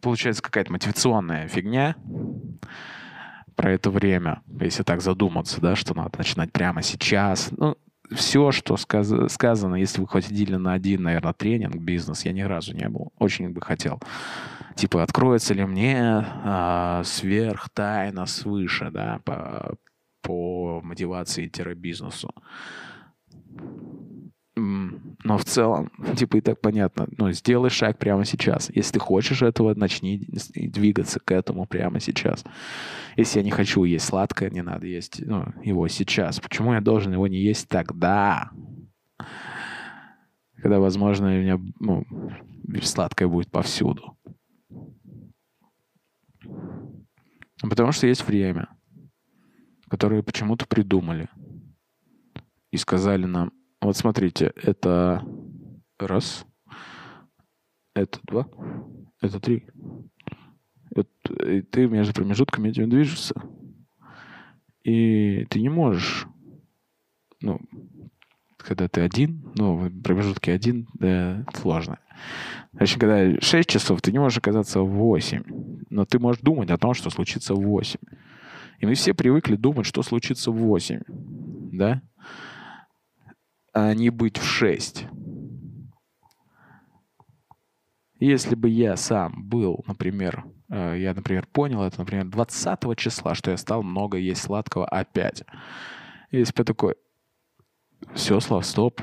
получается 0.00 0.42
какая-то 0.42 0.72
мотивационная 0.72 1.46
фигня 1.48 1.94
про 3.54 3.72
это 3.72 3.90
время, 3.90 4.42
если 4.60 4.82
так 4.82 5.02
задуматься, 5.02 5.60
да, 5.60 5.76
что 5.76 5.94
надо 5.94 6.18
начинать 6.18 6.50
прямо 6.50 6.82
сейчас. 6.82 7.50
Ну, 7.52 7.76
все, 8.14 8.50
что 8.52 8.76
сказ- 8.76 9.32
сказано, 9.32 9.76
если 9.76 10.00
вы 10.00 10.08
ходили 10.08 10.56
на 10.56 10.72
один, 10.72 11.02
наверное, 11.02 11.32
тренинг, 11.32 11.76
бизнес, 11.76 12.24
я 12.24 12.32
ни 12.32 12.42
разу 12.42 12.74
не 12.74 12.88
был. 12.88 13.12
Очень 13.18 13.50
бы 13.50 13.60
хотел 13.60 14.00
типа, 14.80 15.02
откроется 15.02 15.52
ли 15.52 15.64
мне 15.64 16.00
а, 16.00 17.02
сверх 17.04 17.68
тайна 17.70 18.26
свыше, 18.26 18.90
да, 18.90 19.20
по, 19.24 19.74
по 20.22 20.80
мотивации-бизнесу. 20.82 22.32
Но 24.60 25.38
в 25.38 25.44
целом, 25.44 25.90
типа, 26.16 26.36
и 26.36 26.40
так 26.40 26.60
понятно. 26.60 27.08
Ну, 27.16 27.32
сделай 27.32 27.70
шаг 27.70 27.98
прямо 27.98 28.24
сейчас. 28.24 28.70
Если 28.74 28.94
ты 28.94 28.98
хочешь 28.98 29.42
этого, 29.42 29.74
начни 29.74 30.18
двигаться 30.54 31.20
к 31.20 31.32
этому 31.32 31.66
прямо 31.66 32.00
сейчас. 32.00 32.44
Если 33.16 33.38
я 33.38 33.44
не 33.44 33.50
хочу 33.50 33.84
есть 33.84 34.06
сладкое, 34.06 34.50
не 34.50 34.62
надо 34.62 34.86
есть 34.86 35.20
ну, 35.24 35.46
его 35.62 35.88
сейчас. 35.88 36.40
Почему 36.40 36.74
я 36.74 36.80
должен 36.80 37.12
его 37.12 37.26
не 37.26 37.38
есть 37.38 37.68
тогда? 37.68 38.50
Когда, 40.56 40.78
возможно, 40.78 41.28
у 41.28 41.40
меня 41.40 41.58
ну, 41.78 42.04
сладкое 42.82 43.28
будет 43.28 43.50
повсюду. 43.50 44.16
Потому 47.62 47.92
что 47.92 48.06
есть 48.06 48.26
время, 48.26 48.68
которое 49.88 50.22
почему-то 50.22 50.66
придумали. 50.66 51.28
И 52.70 52.76
сказали 52.76 53.26
нам, 53.26 53.52
вот 53.80 53.96
смотрите, 53.96 54.52
это 54.56 55.24
раз, 55.98 56.46
это 57.94 58.18
два, 58.24 58.48
это 59.20 59.40
три. 59.40 59.66
Это, 60.94 61.44
и 61.46 61.62
ты 61.62 61.86
между 61.86 62.12
промежутками 62.12 62.68
этим 62.68 62.90
движешься. 62.90 63.34
И 64.82 65.46
ты 65.50 65.60
не 65.60 65.68
можешь, 65.68 66.26
ну, 67.40 67.60
когда 68.56 68.88
ты 68.88 69.00
один, 69.00 69.52
ну, 69.56 69.76
в 69.76 70.02
промежутке 70.02 70.52
один, 70.52 70.88
да, 70.94 71.44
сложно. 71.54 71.98
Значит, 72.72 73.00
когда 73.00 73.40
6 73.40 73.68
часов, 73.68 74.00
ты 74.00 74.12
не 74.12 74.18
можешь 74.18 74.38
оказаться 74.38 74.80
в 74.80 74.88
8. 74.88 75.42
Но 75.90 76.04
ты 76.04 76.18
можешь 76.18 76.42
думать 76.42 76.70
о 76.70 76.78
том, 76.78 76.94
что 76.94 77.10
случится 77.10 77.54
в 77.54 77.62
8. 77.62 77.98
И 78.78 78.86
мы 78.86 78.94
все 78.94 79.12
привыкли 79.12 79.56
думать, 79.56 79.86
что 79.86 80.02
случится 80.02 80.50
в 80.50 80.56
8. 80.56 81.02
Да? 81.72 82.02
А 83.72 83.94
не 83.94 84.10
быть 84.10 84.38
в 84.38 84.44
6. 84.44 85.06
Если 88.18 88.54
бы 88.54 88.68
я 88.68 88.96
сам 88.96 89.48
был, 89.48 89.82
например, 89.86 90.44
э, 90.68 90.96
я, 90.98 91.14
например, 91.14 91.46
понял 91.46 91.82
это, 91.82 92.00
например, 92.00 92.26
20 92.26 92.94
числа, 92.96 93.34
что 93.34 93.50
я 93.50 93.56
стал 93.56 93.82
много 93.82 94.18
есть 94.18 94.42
сладкого 94.42 94.86
опять. 94.86 95.42
Если 96.30 96.52
бы 96.52 96.58
я 96.58 96.64
такой, 96.64 96.94
все, 98.14 98.40
Слав, 98.40 98.66
стоп, 98.66 99.00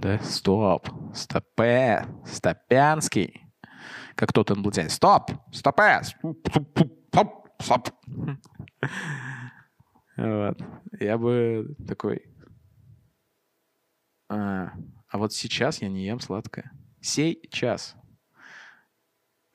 да, 0.00 0.18
стоп, 0.20 0.88
стопе, 1.14 2.06
стопянский, 2.24 3.42
как 4.14 4.32
тот 4.32 4.50
англичанин, 4.50 4.90
стоп, 4.90 5.30
стопе, 5.52 6.00
стоп, 6.02 7.48
стоп. 7.60 7.88
Вот. 10.16 10.60
Я 10.98 11.16
бы 11.16 11.76
такой, 11.86 12.27
а, 14.28 14.72
а 15.08 15.18
вот 15.18 15.32
сейчас 15.32 15.80
я 15.82 15.88
не 15.88 16.04
ем 16.04 16.20
сладкое. 16.20 16.72
Сей 17.00 17.40
час. 17.50 17.96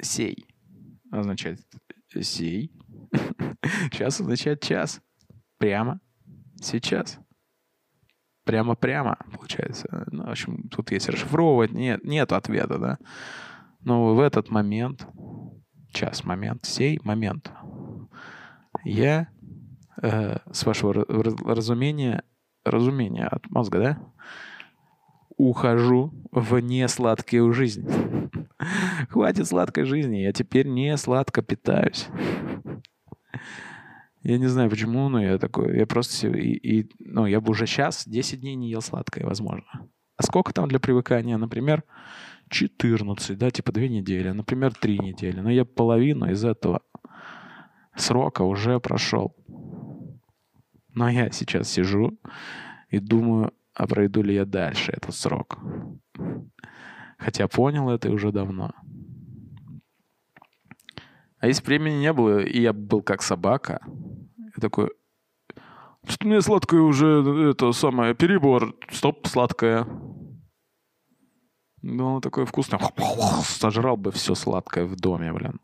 Сей 0.01 0.45
означает 1.11 1.59
сей. 2.21 2.71
Час 3.91 4.19
означает 4.19 4.61
час. 4.61 5.01
Прямо 5.57 5.99
сейчас. 6.61 7.19
Прямо-прямо, 8.43 9.17
получается. 9.31 10.05
Ну, 10.11 10.25
в 10.25 10.29
общем, 10.29 10.67
тут 10.69 10.91
есть 10.91 11.07
расшифровывать, 11.07 11.71
нет, 11.71 12.03
нет 12.03 12.31
ответа, 12.33 12.77
да. 12.77 12.97
Но 13.81 14.15
в 14.15 14.19
этот 14.19 14.49
момент, 14.49 15.07
час, 15.93 16.25
момент, 16.25 16.65
сей 16.65 16.99
момент, 17.03 17.51
я, 18.83 19.29
э, 20.01 20.37
с 20.51 20.65
вашего 20.65 20.93
разумения, 20.93 22.23
разумения 22.65 23.27
от 23.27 23.49
мозга, 23.49 23.79
да, 23.79 24.13
ухожу 25.49 26.13
в 26.31 26.59
несладкую 26.59 27.53
жизнь. 27.53 27.87
Хватит 29.09 29.47
сладкой 29.47 29.85
жизни, 29.85 30.17
я 30.17 30.31
теперь 30.31 30.67
не 30.67 30.95
сладко 30.97 31.41
питаюсь. 31.41 32.07
Я 34.23 34.37
не 34.37 34.47
знаю 34.47 34.69
почему, 34.69 35.09
но 35.09 35.21
я 35.21 35.37
такой, 35.37 35.77
я 35.77 35.85
просто, 35.85 36.29
и, 36.29 36.53
и, 36.53 36.89
ну, 36.99 37.25
я 37.25 37.41
бы 37.41 37.51
уже 37.51 37.67
сейчас 37.67 38.07
10 38.07 38.39
дней 38.39 38.55
не 38.55 38.69
ел 38.69 38.81
сладкое, 38.81 39.25
возможно. 39.25 39.67
А 40.15 40.23
сколько 40.23 40.53
там 40.53 40.69
для 40.69 40.79
привыкания? 40.79 41.37
Например, 41.37 41.83
14, 42.49 43.37
да, 43.37 43.51
типа 43.51 43.73
2 43.73 43.83
недели, 43.87 44.29
например, 44.29 44.73
3 44.73 44.99
недели. 44.99 45.41
Но 45.41 45.49
я 45.49 45.65
половину 45.65 46.31
из 46.31 46.45
этого 46.45 46.81
срока 47.95 48.43
уже 48.43 48.79
прошел. 48.79 49.35
Но 50.93 51.09
я 51.09 51.29
сейчас 51.31 51.69
сижу 51.69 52.17
и 52.89 52.99
думаю, 52.99 53.51
а 53.73 53.87
пройду 53.87 54.21
ли 54.21 54.35
я 54.35 54.45
дальше 54.45 54.91
этот 54.91 55.15
срок. 55.15 55.57
Хотя 57.17 57.47
понял 57.47 57.89
это 57.89 58.09
уже 58.11 58.31
давно. 58.31 58.71
А 61.39 61.47
если 61.47 61.65
времени 61.65 61.95
не 61.95 62.13
было, 62.13 62.39
и 62.39 62.61
я 62.61 62.71
был 62.73 63.01
как 63.01 63.21
собака, 63.21 63.81
я 64.37 64.61
такой, 64.61 64.91
что 66.05 66.27
мне 66.27 66.41
сладкое 66.41 66.81
уже, 66.81 67.51
это 67.51 67.71
самое, 67.71 68.15
перебор, 68.15 68.75
стоп, 68.89 69.27
сладкое. 69.27 69.85
Ну, 71.81 72.07
оно 72.07 72.21
такое 72.21 72.45
вкусное. 72.45 72.79
Сожрал 73.43 73.97
бы 73.97 74.11
все 74.11 74.35
сладкое 74.35 74.85
в 74.85 74.95
доме, 74.95 75.33
блин. 75.33 75.59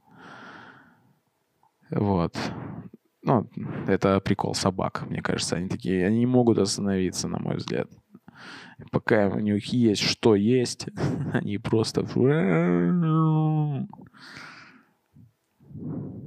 Вот. 1.91 2.35
Ну, 3.21 3.49
это 3.87 4.19
прикол 4.21 4.55
собак, 4.55 5.03
мне 5.09 5.21
кажется. 5.21 5.57
Они 5.57 5.67
такие, 5.67 6.05
они 6.05 6.19
не 6.19 6.25
могут 6.25 6.57
остановиться, 6.57 7.27
на 7.27 7.39
мой 7.39 7.57
взгляд. 7.57 7.89
Пока 8.91 9.27
у 9.27 9.39
них 9.39 9.65
есть 9.73 10.01
что 10.01 10.35
есть, 10.35 10.87
они 11.33 11.57
просто... 11.57 12.05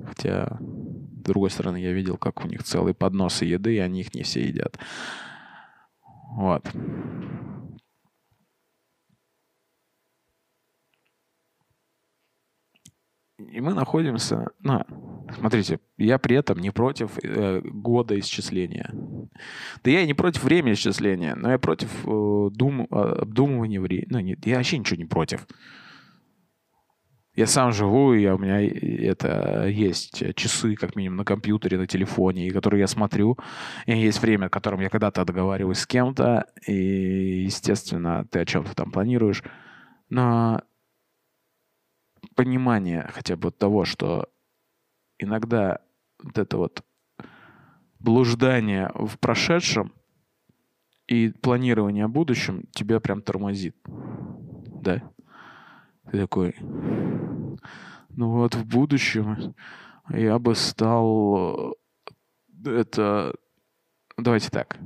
Хотя, 0.05 0.59
с 0.59 1.25
другой 1.25 1.51
стороны, 1.51 1.79
я 1.79 1.93
видел, 1.93 2.17
как 2.17 2.45
у 2.45 2.49
них 2.49 2.63
целые 2.63 2.95
подносы 2.95 3.45
еды, 3.47 3.77
и 3.77 3.79
они 3.79 4.01
их 4.01 4.15
не 4.15 4.23
все 4.23 4.47
едят. 4.47 4.79
Вот. 6.35 6.67
И 13.51 13.61
мы 13.61 13.75
находимся... 13.75 14.51
Ну, 14.61 14.85
смотрите, 15.37 15.81
я 15.99 16.19
при 16.19 16.37
этом 16.37 16.59
не 16.59 16.71
против 16.71 17.19
э, 17.23 17.61
года 17.63 18.19
исчисления. 18.19 18.91
Да 19.83 19.91
я 19.91 20.03
и 20.03 20.07
не 20.07 20.15
против 20.15 20.45
времени 20.45 20.75
исчисления, 20.75 21.35
но 21.35 21.51
я 21.51 21.59
против 21.59 21.91
э, 22.07 22.49
дум, 22.53 22.87
э, 22.91 22.95
обдумывания 22.95 23.81
времени. 23.81 24.07
Ну, 24.11 24.21
нет, 24.21 24.47
я 24.47 24.57
вообще 24.57 24.79
ничего 24.79 24.97
не 24.97 25.05
против. 25.05 25.47
Я 27.35 27.47
сам 27.47 27.73
живу, 27.73 28.13
и 28.13 28.27
у 28.27 28.37
меня 28.37 28.61
это 28.61 29.67
есть 29.67 30.23
часы, 30.37 30.75
как 30.75 30.97
минимум, 30.97 31.17
на 31.17 31.25
компьютере, 31.25 31.79
на 31.79 31.87
телефоне, 31.87 32.51
которые 32.51 32.81
я 32.81 32.87
смотрю. 32.87 33.39
И 33.87 33.97
есть 33.97 34.21
время, 34.21 34.49
в 34.49 34.51
котором 34.51 34.81
я 34.81 34.91
когда-то 34.91 35.25
договариваюсь 35.25 35.79
с 35.79 35.87
кем-то, 35.87 36.47
и, 36.67 37.45
естественно, 37.45 38.27
ты 38.31 38.41
о 38.41 38.45
чем-то 38.45 38.75
там 38.75 38.91
планируешь. 38.91 39.43
Но 40.11 40.61
понимание 42.35 43.09
хотя 43.13 43.37
бы 43.37 43.51
того, 43.51 43.85
что 43.85 44.29
иногда 45.19 45.81
вот 46.23 46.39
это 46.39 46.57
вот 46.57 46.85
блуждание 47.99 48.91
в 48.95 49.19
прошедшем 49.19 49.93
и 51.07 51.31
планирование 51.31 52.05
о 52.05 52.09
будущем 52.09 52.65
тебя 52.73 53.01
прям 53.01 53.23
тормозит. 53.23 53.77
Да? 53.85 55.03
Ты 56.11 56.19
такой, 56.19 56.57
ну 58.11 58.31
вот 58.31 58.55
в 58.55 58.67
будущем 58.67 59.55
я 60.09 60.39
бы 60.39 60.55
стал 60.55 61.75
э, 62.65 62.71
это 62.71 63.35
давайте 64.17 64.51
так. 64.51 64.79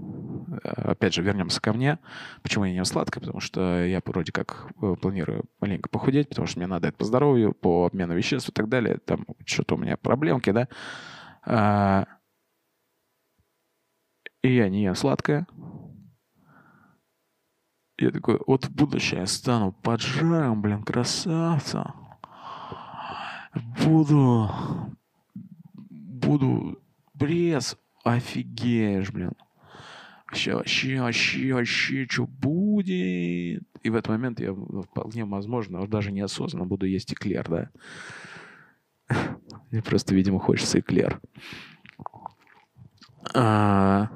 Э, 0.63 0.91
опять 0.91 1.15
же, 1.15 1.23
вернемся 1.23 1.61
ко 1.61 1.73
мне. 1.73 1.99
Почему 2.43 2.65
я 2.65 2.71
не 2.71 2.77
ем 2.77 2.85
сладкое? 2.85 3.21
Потому 3.21 3.41
что 3.41 3.85
я 3.85 4.01
вроде 4.05 4.33
как 4.33 4.69
э, 4.81 4.95
планирую 5.01 5.45
маленько 5.61 5.89
похудеть, 5.89 6.29
потому 6.29 6.47
что 6.47 6.59
мне 6.59 6.67
надо 6.67 6.89
это 6.89 6.97
по 6.97 7.05
здоровью, 7.05 7.53
по 7.53 7.87
обмену 7.87 8.15
веществ 8.15 8.49
и 8.49 8.53
так 8.53 8.69
далее. 8.69 8.99
Там 9.05 9.27
что-то 9.45 9.75
у 9.75 9.79
меня 9.79 9.97
проблемки, 9.97 10.51
да. 10.51 10.69
А, 11.45 12.07
и 14.43 14.55
я 14.55 14.69
не 14.69 14.83
ем 14.85 14.95
сладкое. 14.95 15.47
Я 17.99 18.11
такой, 18.11 18.39
вот 18.47 18.67
в 18.67 18.75
будущее 18.75 19.21
я 19.21 19.27
стану 19.27 19.73
поджаром, 19.73 20.61
блин, 20.61 20.83
красавца. 20.83 21.95
Буду, 23.83 24.51
буду 25.89 26.79
пресс 27.19 27.79
офигеешь, 28.15 29.11
блин. 29.11 29.33
Вообще, 30.27 30.55
вообще, 30.55 31.01
вообще, 31.01 31.55
вообще, 31.55 32.07
что 32.09 32.27
будет? 32.27 32.89
И 33.83 33.91
в 33.91 33.95
этот 33.95 34.09
момент 34.09 34.41
я 34.41 34.53
вполне 34.55 35.25
возможно, 35.25 35.87
даже 35.87 36.13
неосознанно 36.13 36.67
буду 36.67 36.87
есть 36.87 37.13
эклер, 37.13 37.49
да. 37.49 37.71
Мне 39.71 39.83
просто, 39.83 40.15
видимо, 40.15 40.41
хочется 40.41 40.81
эклер. 40.81 41.21
А... 43.35 44.11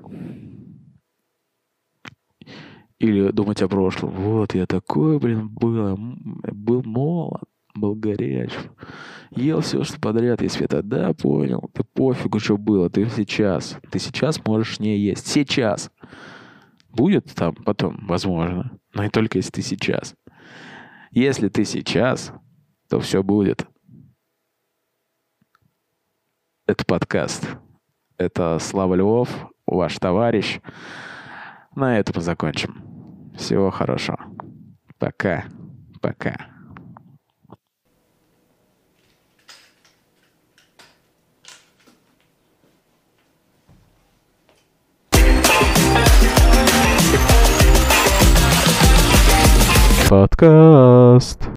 Или 2.98 3.30
думать 3.30 3.62
о 3.62 3.68
прошлом. 3.68 4.10
Вот 4.10 4.54
я 4.54 4.66
такой, 4.66 5.18
блин, 5.18 5.48
был, 5.48 5.96
был 5.96 6.82
молод, 6.82 7.48
был 7.80 7.94
горяч. 7.94 8.52
Ел 9.30 9.60
все, 9.60 9.84
что 9.84 10.00
подряд. 10.00 10.42
И 10.42 10.48
Света, 10.48 10.82
да, 10.82 11.12
понял. 11.12 11.70
Ты 11.72 11.84
пофигу, 11.84 12.38
что 12.38 12.56
было. 12.56 12.90
Ты 12.90 13.08
сейчас. 13.08 13.76
Ты 13.90 13.98
сейчас 13.98 14.44
можешь 14.44 14.80
не 14.80 14.98
есть. 14.98 15.26
Сейчас. 15.26 15.90
Будет 16.88 17.32
там 17.34 17.54
потом, 17.54 18.06
возможно. 18.06 18.78
Но 18.94 19.04
и 19.04 19.08
только 19.08 19.38
если 19.38 19.50
ты 19.50 19.62
сейчас. 19.62 20.14
Если 21.12 21.48
ты 21.48 21.64
сейчас, 21.64 22.32
то 22.88 23.00
все 23.00 23.22
будет. 23.22 23.66
Это 26.66 26.84
подкаст. 26.84 27.48
Это 28.16 28.58
Слава 28.60 28.94
Львов, 28.94 29.30
ваш 29.66 29.98
товарищ. 29.98 30.60
На 31.74 31.98
этом 31.98 32.20
закончим. 32.20 32.82
Всего 33.36 33.70
хорошего. 33.70 34.18
Пока. 34.98 35.44
Пока. 36.00 36.49
Подкаст. 50.10 51.46